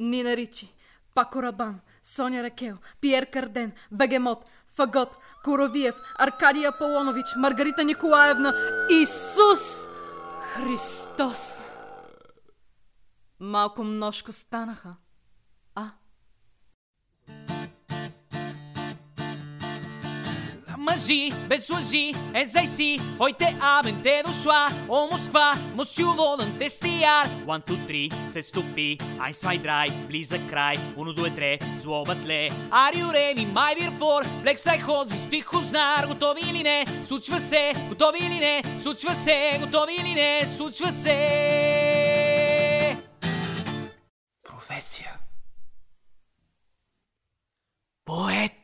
Нина 0.00 0.36
Ричи, 0.36 0.74
Пако 1.14 1.42
Рабан, 1.42 1.80
Соня 2.02 2.42
Ракел, 2.42 2.78
Пиер 3.00 3.26
Карден, 3.26 3.72
Бегемот, 3.90 4.44
Фагот, 4.76 5.10
Коровиев, 5.44 5.94
Аркадия 6.18 6.68
Аполонович, 6.68 7.26
Маргарита 7.36 7.84
Николаевна, 7.84 8.54
Исус 8.90 9.86
Христос. 10.54 11.64
Малко 13.38 13.84
множко 13.84 14.32
станаха. 14.32 14.96
Мъжи, 20.92 21.32
без 21.48 21.70
лъжи, 21.70 22.14
езай 22.34 22.66
си, 22.66 23.00
heute 23.18 23.48
Abend 23.60 24.06
е 24.06 24.22
дошла, 24.22 24.68
о 24.88 25.08
Москва, 25.12 25.54
wollen 25.76 26.50
testiar. 26.60 27.24
One, 27.46 27.62
two, 27.66 27.78
three, 27.86 28.08
се 28.32 28.42
стопи, 28.42 28.98
eins, 29.24 29.36
zwei, 29.42 29.58
drei, 29.58 29.90
близък 30.06 30.40
край, 30.50 30.76
uno, 30.96 31.12
due, 31.14 31.30
tre, 31.38 31.80
злобът 31.80 32.26
ле. 32.26 32.48
Are 32.70 32.94
you 32.94 33.08
ready, 33.12 33.44
my 33.58 33.74
dear 33.76 33.92
for, 34.00 34.22
Black 34.44 34.58
Psychosis, 34.58 35.28
психознар, 35.28 36.06
готови 36.06 36.40
или 36.50 36.62
не, 36.62 36.84
случва 37.06 37.40
се, 37.40 37.72
готови 37.88 38.18
или 38.26 38.38
не, 38.38 38.62
случва 38.82 39.14
се, 39.14 39.58
готови 39.60 39.94
или 39.94 40.14
не, 40.14 40.46
случва 40.56 40.92
се. 40.92 41.18
Професия. 44.42 45.12
Поет. 48.04 48.61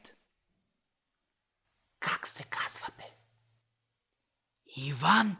Как 2.00 2.26
се 2.26 2.44
казвате? 2.44 3.14
Иван 4.76 5.36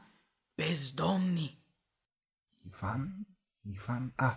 Бездомни. 0.57 1.63
Иван? 2.67 3.27
Иван 3.65 4.13
А. 4.17 4.37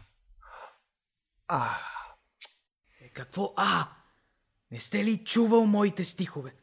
А. 1.48 1.78
Е, 3.02 3.10
какво 3.10 3.54
А? 3.58 3.88
Не 4.72 4.80
сте 4.80 5.04
ли 5.06 5.24
чувал 5.24 5.66
моите 5.66 6.06
стихове? 6.06 6.56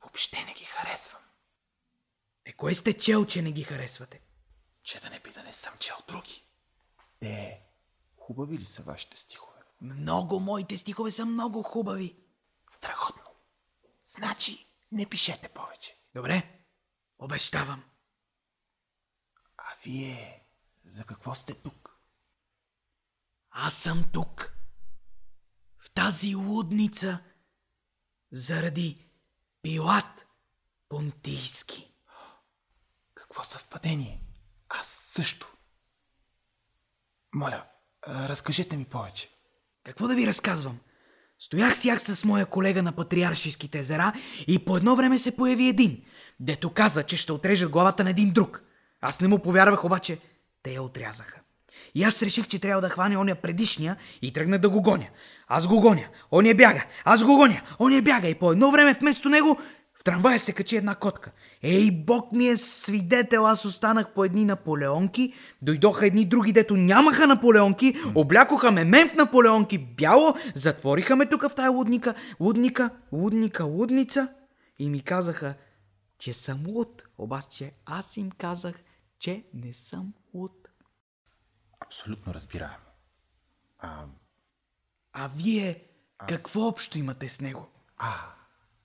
Въобще 0.00 0.44
не 0.44 0.54
ги 0.54 0.64
харесвам. 0.64 1.22
Е, 2.44 2.52
кое 2.52 2.74
сте 2.74 2.98
чел, 2.98 3.26
че 3.26 3.42
не 3.42 3.52
ги 3.52 3.62
харесвате? 3.62 4.22
Че 4.82 5.00
да 5.00 5.10
не 5.10 5.20
би 5.20 5.30
да 5.30 5.42
не 5.42 5.52
съм 5.52 5.74
чел 5.78 5.96
други. 6.08 6.44
Е, 7.20 7.66
хубави 8.16 8.58
ли 8.58 8.66
са 8.66 8.82
вашите 8.82 9.16
стихове? 9.16 9.58
Много 9.80 10.40
моите 10.40 10.76
стихове 10.76 11.10
са 11.10 11.26
много 11.26 11.62
хубави. 11.62 12.16
Страхотно. 12.70 13.22
Значи, 14.06 14.67
не 14.92 15.06
пишете 15.06 15.48
повече. 15.48 15.98
Добре, 16.14 16.64
обещавам. 17.18 17.84
А 19.56 19.64
вие 19.84 20.46
за 20.84 21.04
какво 21.04 21.34
сте 21.34 21.54
тук? 21.54 22.00
Аз 23.50 23.74
съм 23.74 24.10
тук. 24.12 24.54
В 25.78 25.90
тази 25.90 26.34
лудница. 26.34 27.24
Заради 28.30 29.10
Пилат 29.62 30.26
Понтийски. 30.88 31.94
Какво 33.14 33.44
съвпадение? 33.44 34.22
Аз 34.68 34.86
също. 34.86 35.56
Моля, 37.34 37.68
разкажете 38.08 38.76
ми 38.76 38.84
повече. 38.84 39.30
Какво 39.84 40.08
да 40.08 40.14
ви 40.14 40.26
разказвам? 40.26 40.80
Стоях 41.40 41.76
сях 41.76 42.00
с 42.00 42.24
моя 42.24 42.46
колега 42.46 42.82
на 42.82 42.92
Патриаршийските 42.92 43.78
езера 43.78 44.12
и 44.46 44.58
по 44.58 44.76
едно 44.76 44.96
време 44.96 45.18
се 45.18 45.36
появи 45.36 45.68
един, 45.68 46.02
дето 46.40 46.70
каза, 46.70 47.02
че 47.02 47.16
ще 47.16 47.32
отрежат 47.32 47.70
главата 47.70 48.04
на 48.04 48.10
един 48.10 48.30
друг. 48.30 48.60
Аз 49.00 49.20
не 49.20 49.28
му 49.28 49.38
повярвах, 49.38 49.84
обаче 49.84 50.18
те 50.62 50.72
я 50.72 50.82
отрязаха. 50.82 51.40
И 51.94 52.04
аз 52.04 52.22
реших, 52.22 52.48
че 52.48 52.58
трябва 52.58 52.82
да 52.82 52.88
хване 52.88 53.18
оня 53.18 53.34
предишния 53.34 53.96
и 54.22 54.32
тръгна 54.32 54.58
да 54.58 54.68
го 54.68 54.82
гоня. 54.82 55.06
Аз 55.48 55.66
го 55.66 55.80
гоня, 55.80 56.08
оня 56.32 56.54
бяга, 56.54 56.84
аз 57.04 57.24
го 57.24 57.36
гоня, 57.36 57.62
оня 57.80 58.02
бяга 58.02 58.28
и 58.28 58.34
по 58.34 58.52
едно 58.52 58.70
време 58.70 58.96
вместо 59.00 59.28
него 59.28 59.58
трамвая 60.10 60.38
се 60.38 60.52
качи 60.52 60.76
една 60.76 60.94
котка. 60.94 61.32
Ей, 61.62 61.90
Бог 61.90 62.32
ми 62.32 62.48
е 62.48 62.56
свидетел, 62.56 63.46
аз 63.46 63.64
останах 63.64 64.14
по 64.14 64.24
едни 64.24 64.44
наполеонки, 64.44 65.32
дойдоха 65.62 66.06
едни 66.06 66.24
други, 66.24 66.52
дето 66.52 66.76
нямаха 66.76 67.26
наполеонки, 67.26 67.94
облякоха 68.14 68.70
ме 68.70 68.84
мен 68.84 69.08
в 69.08 69.14
наполеонки 69.14 69.78
бяло, 69.78 70.34
затвориха 70.54 71.16
ме 71.16 71.26
тук 71.26 71.42
в 71.42 71.54
тая 71.56 71.70
лудника, 71.70 72.14
лудника, 72.40 72.90
лудника, 73.12 73.64
лудница 73.64 74.28
и 74.78 74.90
ми 74.90 75.00
казаха, 75.00 75.54
че 76.18 76.32
съм 76.32 76.64
луд. 76.66 77.04
Обаче 77.18 77.72
аз 77.86 78.16
им 78.16 78.30
казах, 78.30 78.74
че 79.18 79.44
не 79.54 79.72
съм 79.72 80.14
луд. 80.34 80.68
Абсолютно 81.80 82.34
разбираем. 82.34 82.80
А, 83.78 84.04
А 85.12 85.30
вие 85.36 85.84
какво 86.28 86.60
общо 86.60 86.98
имате 86.98 87.28
с 87.28 87.40
него? 87.40 87.66
а, 87.96 88.14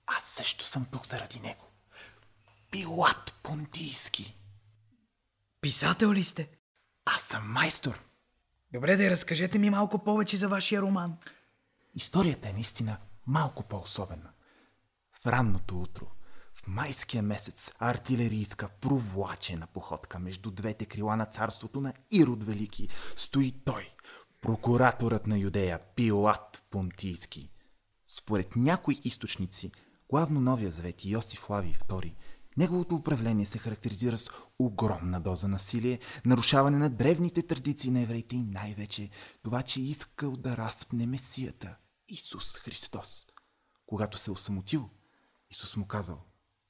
аз 0.06 0.24
също 0.24 0.64
съм 0.64 0.86
тук 0.92 1.06
заради 1.06 1.40
него. 1.40 1.64
Пилат 2.70 3.34
Понтийски. 3.42 4.36
Писател 5.60 6.12
ли 6.12 6.24
сте? 6.24 6.50
Аз 7.04 7.20
съм 7.20 7.52
майстор. 7.52 8.04
Добре 8.72 8.96
да 8.96 9.10
разкажете 9.10 9.58
ми 9.58 9.70
малко 9.70 10.04
повече 10.04 10.36
за 10.36 10.48
вашия 10.48 10.82
роман. 10.82 11.16
Историята 11.94 12.48
е 12.48 12.52
наистина 12.52 12.96
малко 13.26 13.62
по-особена. 13.62 14.30
В 15.22 15.26
ранното 15.26 15.80
утро, 15.80 16.06
в 16.54 16.66
майския 16.66 17.22
месец, 17.22 17.70
артилерийска 17.78 18.68
провлачена 18.68 19.66
походка 19.66 20.18
между 20.18 20.50
двете 20.50 20.86
крила 20.86 21.16
на 21.16 21.26
царството 21.26 21.80
на 21.80 21.92
Ирод 22.10 22.44
Велики 22.44 22.88
стои 23.16 23.52
той, 23.64 23.90
прокураторът 24.40 25.26
на 25.26 25.38
Юдея, 25.38 25.80
Пилат 25.96 26.62
Понтийски. 26.70 27.50
Според 28.06 28.56
някои 28.56 29.00
източници, 29.04 29.72
главно 30.14 30.40
Новия 30.40 30.70
завет 30.70 31.04
Йосиф 31.04 31.50
Лави 31.50 31.76
II, 31.88 32.14
неговото 32.56 32.94
управление 32.94 33.46
се 33.46 33.58
характеризира 33.58 34.18
с 34.18 34.30
огромна 34.58 35.20
доза 35.20 35.48
насилие, 35.48 35.98
нарушаване 36.24 36.78
на 36.78 36.90
древните 36.90 37.42
традиции 37.42 37.90
на 37.90 38.00
евреите 38.00 38.36
и 38.36 38.42
най-вече 38.42 39.10
това, 39.42 39.62
че 39.62 39.80
е 39.80 39.82
искал 39.82 40.36
да 40.36 40.56
разпне 40.56 41.06
Месията, 41.06 41.76
Исус 42.08 42.56
Христос. 42.56 43.26
Когато 43.86 44.18
се 44.18 44.30
осамотил, 44.30 44.90
Исус 45.50 45.76
му 45.76 45.86
казал, 45.86 46.22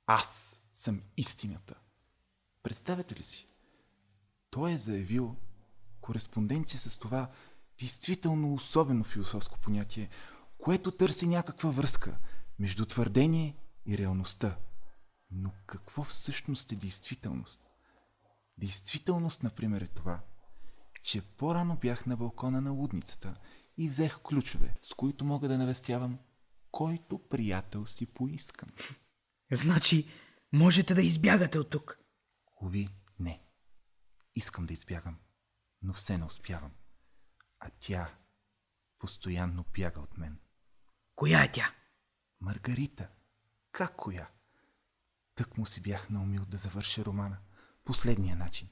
аз 0.06 0.60
съм 0.72 1.02
истината. 1.16 1.74
Представете 2.62 3.16
ли 3.16 3.22
си? 3.22 3.48
Той 4.50 4.72
е 4.72 4.78
заявил 4.78 5.36
кореспонденция 6.00 6.80
с 6.80 6.96
това 6.96 7.30
действително 7.78 8.54
особено 8.54 9.04
философско 9.04 9.58
понятие, 9.58 10.08
което 10.58 10.90
търси 10.90 11.26
някаква 11.26 11.70
връзка 11.70 12.18
между 12.58 12.86
твърдение 12.86 13.56
и 13.86 13.98
реалността. 13.98 14.56
Но 15.30 15.52
какво 15.66 16.04
всъщност 16.04 16.72
е 16.72 16.76
действителност? 16.76 17.60
Действителност, 18.58 19.42
например, 19.42 19.80
е 19.80 19.86
това, 19.86 20.20
че 21.02 21.20
по-рано 21.20 21.76
бях 21.76 22.06
на 22.06 22.16
балкона 22.16 22.60
на 22.60 22.70
лудницата 22.70 23.36
и 23.76 23.88
взех 23.88 24.18
ключове, 24.18 24.74
с 24.82 24.94
които 24.94 25.24
мога 25.24 25.48
да 25.48 25.58
навестявам 25.58 26.18
който 26.74 27.28
приятел 27.28 27.86
си 27.86 28.06
поискам. 28.06 28.68
Значи, 29.52 30.08
можете 30.52 30.94
да 30.94 31.02
избягате 31.02 31.58
от 31.58 31.70
тук. 31.70 31.98
Ови, 32.62 32.88
не. 33.18 33.42
Искам 34.34 34.66
да 34.66 34.72
избягам, 34.72 35.18
но 35.82 35.92
все 35.92 36.18
не 36.18 36.24
успявам. 36.24 36.72
А 37.60 37.70
тя 37.80 38.14
постоянно 38.98 39.64
бяга 39.72 40.00
от 40.00 40.18
мен. 40.18 40.38
Коя 41.14 41.44
е 41.44 41.52
тя? 41.52 41.74
Маргарита. 42.44 43.08
Как 43.72 43.96
коя? 43.96 44.28
Тък 45.34 45.58
му 45.58 45.66
си 45.66 45.80
бях 45.80 46.10
наумил 46.10 46.44
да 46.44 46.56
завърша 46.56 47.04
романа. 47.04 47.38
Последния 47.84 48.36
начин. 48.36 48.68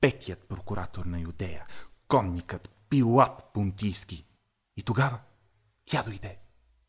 Петият 0.00 0.48
прокуратор 0.48 1.04
на 1.04 1.20
Юдея. 1.20 1.66
Конникът 2.08 2.68
Пилат 2.88 3.52
Понтийски. 3.54 4.26
И 4.76 4.82
тогава 4.82 5.20
тя 5.84 6.02
дойде. 6.02 6.38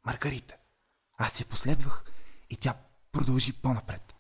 Маргарита. 0.05 0.55
Аз 1.17 1.39
я 1.39 1.45
последвах 1.45 2.03
и 2.49 2.55
тя 2.55 2.73
продължи 3.11 3.53
по-напред. 3.53 4.13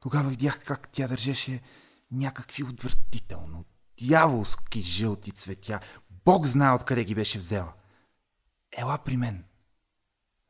Тогава 0.00 0.28
видях 0.30 0.64
как 0.64 0.88
тя 0.88 1.08
държеше 1.08 1.62
някакви 2.10 2.62
отвратително, 2.62 3.64
дяволски 4.00 4.82
жълти 4.82 5.32
цветя. 5.32 5.80
Бог 6.24 6.46
знае 6.46 6.74
откъде 6.74 7.04
ги 7.04 7.14
беше 7.14 7.38
взела. 7.38 7.72
Ела 8.72 8.98
при 8.98 9.16
мен. 9.16 9.44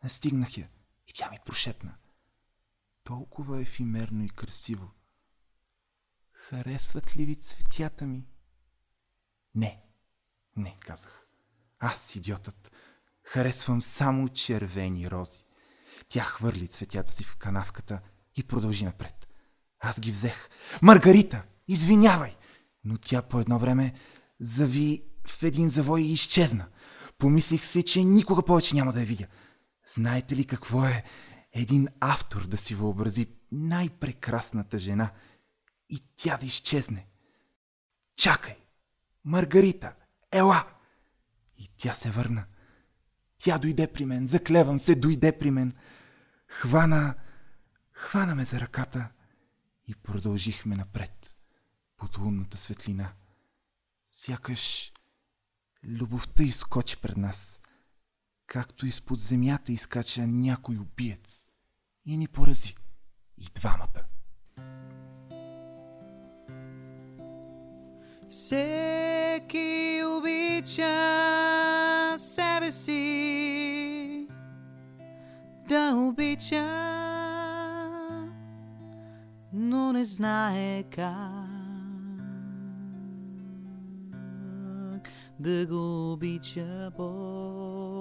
Настигнах 0.08 0.58
я 0.58 0.68
и 1.06 1.12
тя 1.12 1.30
ми 1.30 1.38
прошепна. 1.46 1.94
Толкова 3.04 3.60
ефимерно 3.60 4.24
и 4.24 4.28
красиво. 4.28 4.90
Харесват 6.32 7.16
ли 7.16 7.24
ви 7.24 7.34
цветята 7.34 8.06
ми? 8.06 8.26
Не, 9.54 9.82
не, 10.56 10.76
казах. 10.80 11.26
Аз, 11.78 12.14
идиотът, 12.14 12.72
харесвам 13.22 13.82
само 13.82 14.28
червени 14.28 15.10
рози. 15.10 15.44
Тя 16.08 16.24
хвърли 16.24 16.68
цветята 16.68 17.12
си 17.12 17.24
в 17.24 17.36
канавката 17.36 18.00
и 18.36 18.42
продължи 18.42 18.84
напред. 18.84 19.28
Аз 19.80 20.00
ги 20.00 20.12
взех. 20.12 20.48
Маргарита, 20.82 21.44
извинявай! 21.66 22.36
Но 22.84 22.98
тя 22.98 23.22
по 23.22 23.40
едно 23.40 23.58
време 23.58 23.94
зави 24.40 25.04
в 25.26 25.42
един 25.42 25.68
завой 25.70 26.02
и 26.02 26.12
изчезна. 26.12 26.68
Помислих 27.18 27.64
си, 27.64 27.82
че 27.82 28.04
никога 28.04 28.42
повече 28.42 28.74
няма 28.74 28.92
да 28.92 29.00
я 29.00 29.06
видя. 29.06 29.26
Знаете 29.94 30.36
ли 30.36 30.46
какво 30.46 30.84
е 30.84 31.04
един 31.52 31.88
автор 32.00 32.46
да 32.46 32.56
си 32.56 32.74
въобрази 32.74 33.26
най-прекрасната 33.52 34.78
жена 34.78 35.12
и 35.88 36.04
тя 36.16 36.36
да 36.36 36.46
изчезне? 36.46 37.06
Чакай! 38.16 38.56
Маргарита, 39.24 39.94
ела! 40.32 40.68
И 41.56 41.68
тя 41.76 41.94
се 41.94 42.10
върна. 42.10 42.46
Тя 43.38 43.58
дойде 43.58 43.92
при 43.92 44.04
мен, 44.04 44.26
заклевам 44.26 44.78
се, 44.78 44.94
дойде 44.94 45.38
при 45.38 45.50
мен. 45.50 45.76
Хвана, 46.48 47.14
хвана 47.92 48.34
ме 48.34 48.44
за 48.44 48.60
ръката 48.60 49.08
и 49.86 49.94
продължихме 49.94 50.76
напред 50.76 51.36
под 51.96 52.18
лунната 52.18 52.56
светлина. 52.56 53.12
Сякаш 54.10 54.92
любовта 55.84 56.42
изкочи 56.42 56.96
пред 56.96 57.16
нас, 57.16 57.57
както 58.48 58.86
изпод 58.86 59.18
земята 59.18 59.72
изкача 59.72 60.26
някой 60.26 60.76
убиец 60.76 61.46
и 62.06 62.16
ни 62.16 62.28
порази 62.28 62.74
и 63.38 63.46
двамата. 63.54 64.04
Всеки 68.30 70.02
обича 70.04 70.94
себе 72.18 72.72
си 72.72 74.28
да 75.68 75.94
обича, 75.96 76.66
но 79.52 79.92
не 79.92 80.04
знае 80.04 80.82
как 80.82 81.48
да 85.40 85.66
го 85.66 86.12
обича 86.12 86.90
Бог. 86.96 87.97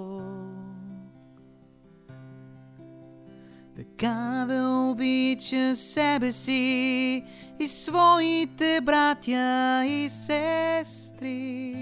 Така 3.98 4.46
обича 4.90 5.76
себе 5.76 6.32
си 6.32 7.24
и 7.58 7.66
своите 7.66 8.80
братя 8.82 9.84
и 9.86 10.08
сестри. 10.08 11.74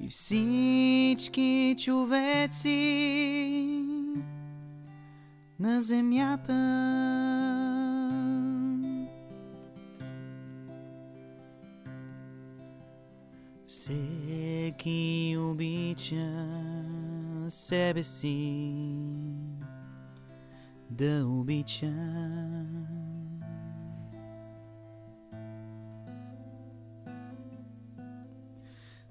И 0.00 0.08
всички 0.08 1.76
човеци 1.78 2.74
на 5.60 5.82
земята. 5.82 6.54
Всеки 13.68 15.36
обича 15.38 16.73
себе 17.50 18.02
си 18.02 18.64
да 20.90 21.26
обича. 21.26 21.92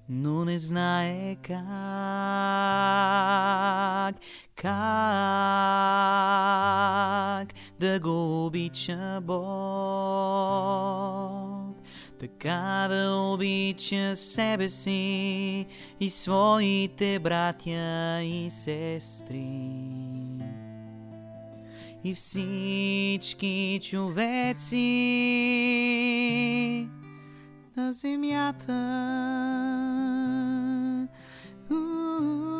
Но 0.09 0.45
не 0.45 0.59
знае 0.59 1.35
как, 1.35 1.53
как 4.55 4.73
да 7.79 7.99
го 7.99 8.45
обича 8.45 9.21
Бог. 9.21 9.43
Така 12.23 12.87
да 12.89 13.15
обича 13.15 14.15
себе 14.15 14.69
си 14.69 15.65
и 15.99 16.09
своите 16.09 17.19
братя 17.19 18.21
и 18.23 18.49
сестри 18.49 19.47
и 22.03 22.13
всички 22.15 23.79
човеци 23.83 24.79
на 27.77 27.93
земята. 27.93 28.67
Там. 31.69 32.52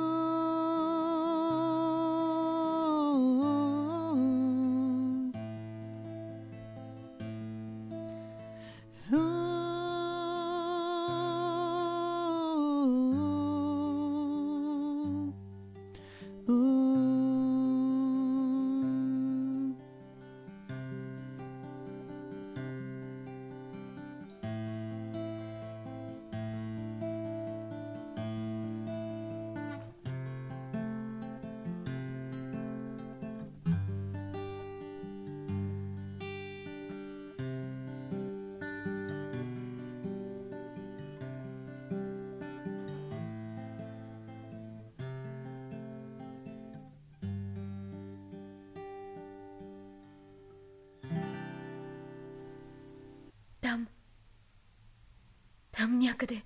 Там 55.78 55.98
някъде. 55.98 56.44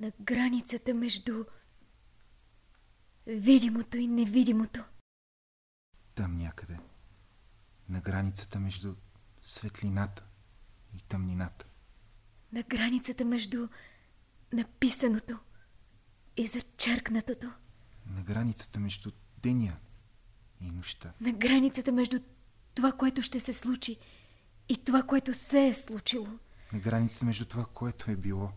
На 0.00 0.12
границата 0.20 0.94
между 0.94 1.44
видимото 3.26 3.98
и 3.98 4.06
невидимото. 4.06 4.84
Там 6.14 6.36
някъде. 6.36 6.78
На 7.88 8.00
границата 8.00 8.60
между 8.60 8.94
светлината 9.42 10.24
и 10.96 11.02
тъмнината. 11.02 11.66
На 12.52 12.62
границата 12.62 13.24
между 13.24 13.68
написаното 14.52 15.38
и 16.36 16.46
зачеркнатото. 16.46 17.52
На 18.06 18.22
границата 18.22 18.80
между 18.80 19.12
деня 19.38 19.76
и 20.60 20.70
нощта. 20.70 21.12
На 21.20 21.32
границата 21.32 21.92
между 21.92 22.20
това, 22.74 22.92
което 22.92 23.22
ще 23.22 23.40
се 23.40 23.52
случи 23.52 23.98
и 24.68 24.84
това, 24.84 25.02
което 25.02 25.34
се 25.34 25.66
е 25.66 25.74
случило. 25.74 26.28
На 26.72 26.78
границата 26.78 27.26
между 27.26 27.44
това, 27.44 27.64
което 27.64 28.10
е 28.10 28.16
било 28.16 28.50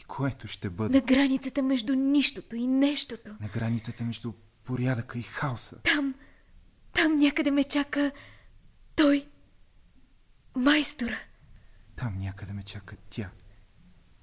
и 0.00 0.04
което 0.04 0.48
ще 0.48 0.70
бъде. 0.70 0.94
На 0.98 1.04
границата 1.04 1.62
между 1.62 1.94
нищото 1.94 2.56
и 2.56 2.66
нещото. 2.66 3.36
На 3.40 3.48
границата 3.48 4.04
между 4.04 4.32
порядъка 4.64 5.18
и 5.18 5.22
хаоса. 5.22 5.78
Там, 5.82 6.14
там 6.92 7.18
някъде 7.18 7.50
ме 7.50 7.64
чака 7.64 8.12
той, 8.96 9.28
майстора, 10.56 11.18
Там 11.96 12.18
някъде 12.18 12.52
ме 12.52 12.62
чака 12.62 12.96
тя. 13.10 13.30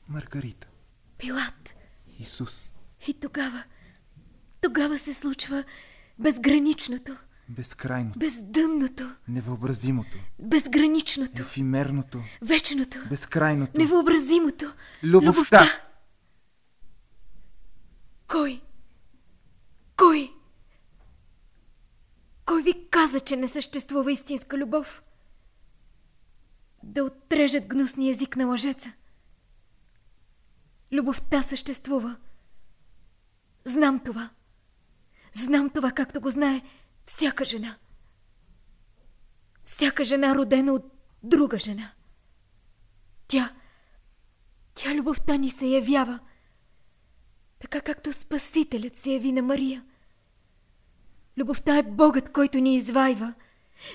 Маргарита. 0.07 0.67
Пилат. 1.17 1.75
Исус. 2.19 2.71
И 3.07 3.13
тогава, 3.13 3.63
тогава 4.61 4.97
се 4.97 5.13
случва 5.13 5.63
безграничното, 6.19 7.17
Безкрайното. 7.52 8.20
бездънното, 8.20 9.16
Невъобразимото. 9.28 10.18
безграничното, 10.39 11.41
Ефимерното. 11.41 12.24
вечното, 12.41 12.97
Безкрайното. 13.10 13.82
невъобразимото. 13.82 14.74
Любовта. 15.04 15.64
Кой? 18.28 18.62
Кой? 19.97 20.34
Кой 22.45 22.62
ви 22.64 22.88
каза, 22.89 23.20
че 23.20 23.36
не 23.36 23.47
съществува 23.47 24.12
истинска 24.12 24.58
любов? 24.58 25.04
Да 26.84 27.04
отрежат 27.04 27.68
гнусния 27.68 28.12
език 28.12 28.36
на 28.36 28.45
лъжеца. 28.45 28.93
Любовта 30.91 31.41
съществува. 31.41 32.18
Знам 33.66 33.99
това. 33.99 34.30
Знам 35.34 35.70
това, 35.70 35.91
както 35.91 36.22
го 36.22 36.30
знае 36.30 36.62
всяка 37.06 37.45
жена. 37.45 37.78
Всяка 39.64 40.04
жена, 40.04 40.36
родена 40.36 40.74
от 40.74 40.86
друга 41.24 41.60
жена. 41.60 41.91
Тя, 43.28 43.54
тя 44.74 44.95
любовта 44.95 45.38
ни 45.38 45.49
се 45.49 45.68
явява– 45.68 46.20
така 47.62 47.82
както 47.82 48.14
Спасителят 48.14 48.95
се 48.95 49.12
яви 49.12 49.32
на 49.32 49.41
Мария. 49.41 49.84
Любовта 51.38 51.78
е 51.78 51.84
Богът, 51.84 52.32
който 52.32 52.60
ни 52.60 52.76
извайва, 52.76 53.34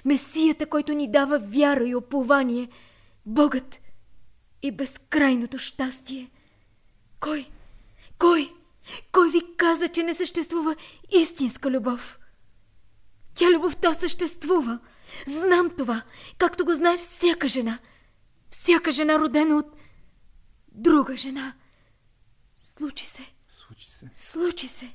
Месията, 0.05 0.67
който 0.67 0.95
ни 0.95 1.11
дава 1.11 1.39
вяра 1.39 1.89
и 1.89 1.95
опование, 1.95 2.69
Богът 3.27 3.81
и 4.63 4.71
безкрайното 4.71 5.59
щастие. 5.59 6.31
Кой? 7.21 7.51
Кой? 8.19 8.53
Кой 9.13 9.31
ви 9.31 9.41
каза, 9.57 9.89
че 9.89 10.03
не 10.03 10.15
съществува 10.15 10.77
истинска 11.13 11.71
любов? 11.71 12.19
Тя 13.37 13.51
любовта 13.51 13.95
съществува. 13.95 14.79
Знам 15.27 15.71
това, 15.79 16.03
както 16.39 16.65
го 16.65 16.75
знае 16.75 16.97
всяка 16.97 17.49
жена. 17.49 17.79
Всяка 18.51 18.93
жена 18.93 19.19
родена 19.19 19.57
от 19.57 19.67
друга 20.73 21.17
жена. 21.17 21.55
Случи 22.59 23.07
се. 23.07 23.33
Случи 23.49 23.91
се. 23.91 24.11
Случи 24.15 24.69
се. 24.69 24.95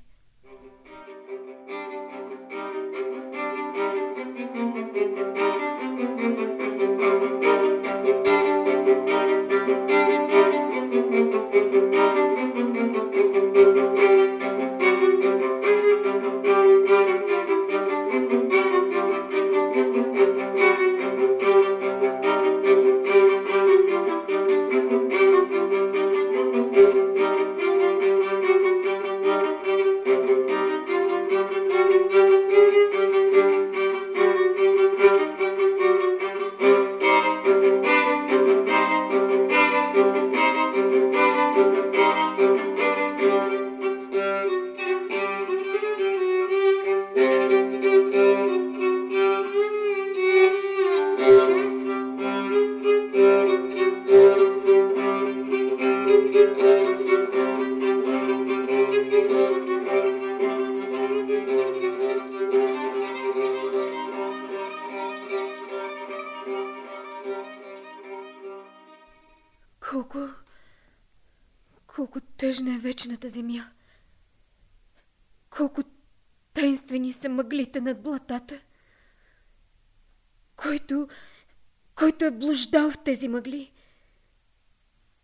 Тези 83.21 83.27
мъгли. 83.27 83.71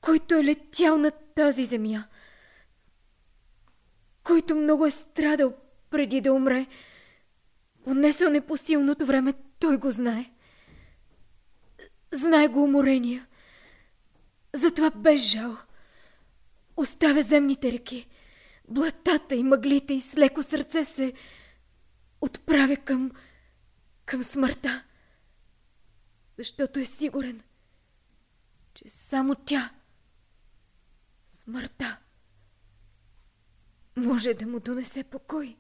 Който 0.02 0.36
е 0.36 0.44
летял 0.44 0.98
над 0.98 1.16
тази 1.36 1.66
земя. 1.66 2.04
Който 4.24 4.56
много 4.56 4.86
е 4.86 4.92
страдал 4.92 5.54
преди 5.90 6.22
да 6.22 6.34
умре. 6.34 6.68
Отнесъл 7.86 8.30
непосилното 8.30 9.06
време, 9.06 9.34
той 9.60 9.78
го 9.78 9.92
знае. 9.92 10.32
Знае 12.12 12.48
го 12.48 12.64
уморения. 12.64 13.28
Затова 14.54 14.90
без 14.90 15.22
жал. 15.22 15.58
Оставя 16.76 17.22
земните 17.22 17.72
реки, 17.72 18.08
блатата 18.68 19.36
и 19.36 19.44
мъглите 19.44 19.94
и 19.94 20.02
с 20.02 20.18
леко 20.18 20.44
сърце 20.44 20.86
се 20.86 21.14
отправя 22.22 22.78
към, 22.78 23.12
към 24.06 24.24
смъртта. 24.24 24.84
Защото 26.38 26.80
е 26.80 26.86
сигурен, 26.86 27.42
че 28.78 28.90
само 28.90 29.36
тя, 29.36 29.74
смъртта, 31.30 32.00
може 33.96 34.34
да 34.34 34.48
му 34.48 34.60
донесе 34.60 35.04
покой. 35.04 35.58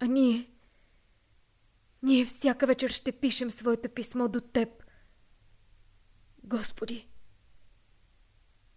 А 0.00 0.06
ние, 0.06 0.50
ние 2.02 2.24
всяка 2.24 2.66
вечер 2.66 2.90
ще 2.90 3.12
пишем 3.12 3.50
своето 3.50 3.88
писмо 3.88 4.28
до 4.28 4.40
теб, 4.40 4.84
Господи. 6.44 7.08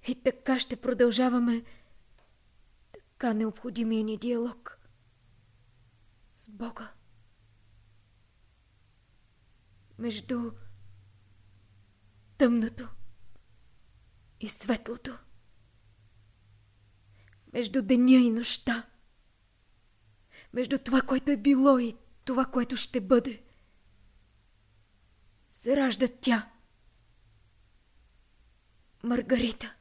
И 0.08 0.24
така 0.24 0.60
ще 0.60 0.82
продължаваме 0.82 1.64
така 2.92 3.34
необходимия 3.34 4.04
ни 4.04 4.18
диалог 4.18 4.80
с 6.36 6.50
Бога. 6.50 6.94
Между 9.98 10.52
тъмното 12.42 12.90
и 14.40 14.50
светлото. 14.50 15.18
Между 17.54 17.82
деня 17.82 18.18
и 18.18 18.30
нощта. 18.30 18.90
Между 20.54 20.78
това, 20.78 21.02
което 21.02 21.32
е 21.32 21.38
било 21.38 21.80
и 21.80 21.96
това, 22.26 22.46
което 22.46 22.78
ще 22.78 23.02
бъде. 23.02 23.44
Се 25.50 25.76
ражда 25.76 26.08
тя. 26.22 26.52
Маргарита. 29.04 29.76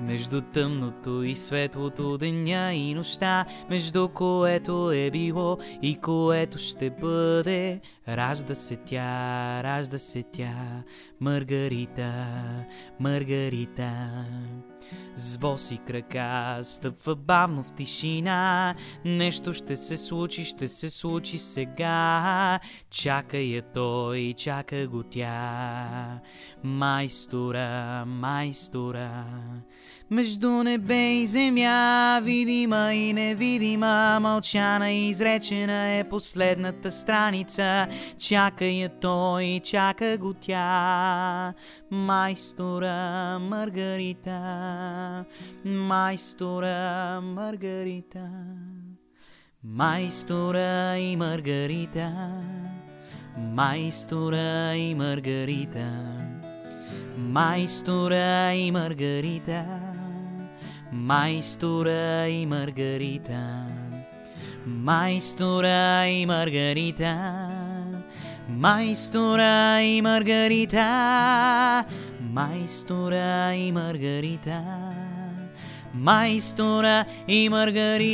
Между 0.00 0.40
тъмното 0.40 1.22
и 1.22 1.36
светлото 1.36 2.18
деня 2.18 2.72
и 2.74 2.94
нощта, 2.94 3.46
между 3.70 4.08
което 4.08 4.92
е 4.92 5.10
било 5.10 5.58
и 5.82 5.96
което 5.96 6.58
ще 6.58 6.90
бъде, 6.90 7.80
ражда 8.08 8.54
се 8.54 8.76
тя, 8.76 9.60
ражда 9.64 9.98
се 9.98 10.22
тя, 10.22 10.82
Маргарита, 11.20 12.14
Маргарита. 13.00 14.24
с 15.16 15.38
боси 15.38 15.78
крака, 15.86 16.58
стъпва 16.62 17.16
бавно 17.16 17.62
в 17.62 17.72
тишина. 17.72 18.74
Нещо 19.04 19.52
ще 19.54 19.76
се 19.76 19.96
случи, 19.96 20.44
ще 20.44 20.68
се 20.68 20.90
случи 20.90 21.38
сега. 21.38 22.60
Чака 22.90 23.38
я 23.38 23.62
той, 23.62 24.34
чака 24.36 24.88
го 24.88 25.02
тя. 25.02 26.20
Майстора, 26.64 28.04
майстора. 28.04 29.24
Между 30.10 30.50
небе 30.50 31.22
и 31.22 31.26
земя, 31.26 32.20
видима 32.22 32.94
и 32.94 33.12
невидима, 33.12 34.18
мълчана 34.20 34.90
и 34.90 35.08
изречена 35.08 35.88
е 35.88 36.08
последната 36.08 36.90
страница. 36.90 37.88
Чака 38.18 38.64
я 38.64 38.88
той, 38.88 39.60
чака 39.64 40.18
го 40.18 40.34
тя. 40.34 41.54
Майстора 41.90 43.38
Маргарита, 43.38 45.24
майстора 45.64 47.20
Маргарита, 47.20 48.30
майстора 49.64 50.98
и 50.98 51.16
Маргарита, 51.16 52.30
майстора 53.38 54.74
и 54.76 54.94
Маргарита, 54.94 55.88
майстора 57.16 58.54
и 58.54 58.70
Маргарита, 58.70 59.89
майстора 60.92 62.28
и 62.28 62.46
Маргарита, 62.46 63.66
майстора 64.66 66.06
и 66.08 66.26
Маргарита. 66.26 67.50
Майстора 68.50 69.80
и 69.80 70.02
Маргарита, 70.02 71.84
майстора 72.20 73.54
и 73.54 73.72
Маргарита, 73.72 74.62
майстора 75.94 77.04
и 77.28 77.48
Маргарита. 77.48 78.10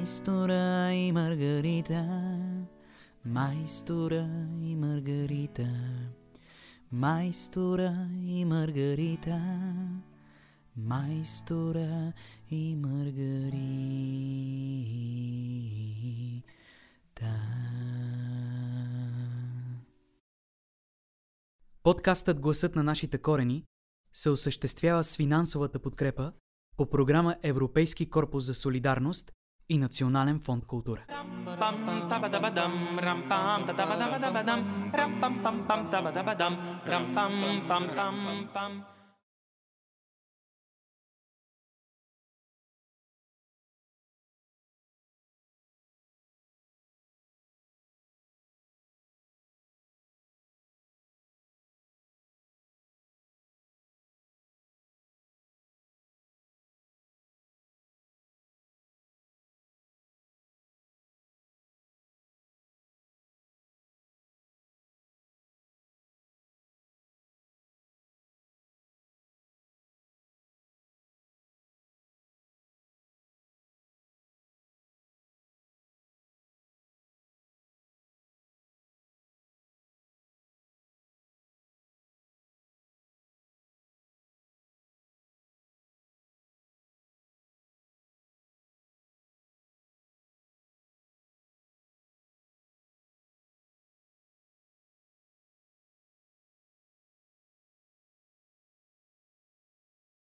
Майстора 0.00 0.92
и 0.92 1.12
Маргарита, 1.12 2.04
майстора 3.24 4.28
и 4.62 4.76
Маргарита. 4.76 5.68
Майстора 6.92 8.08
и 8.26 8.44
Маргарита, 8.44 9.40
майстора 10.76 12.12
и 12.50 12.76
Маргарита. 12.76 13.20
Подкастът 21.82 22.40
Гласът 22.40 22.76
на 22.76 22.82
нашите 22.82 23.18
корени 23.18 23.64
се 24.14 24.30
осъществява 24.30 25.04
с 25.04 25.16
финансовата 25.16 25.78
подкрепа 25.78 26.32
по 26.76 26.90
програма 26.90 27.36
Европейски 27.42 28.10
корпус 28.10 28.44
за 28.44 28.54
солидарност 28.54 29.32
и 29.70 29.78
Национален 29.78 30.40
фонд 30.40 30.64
култура. 30.66 31.02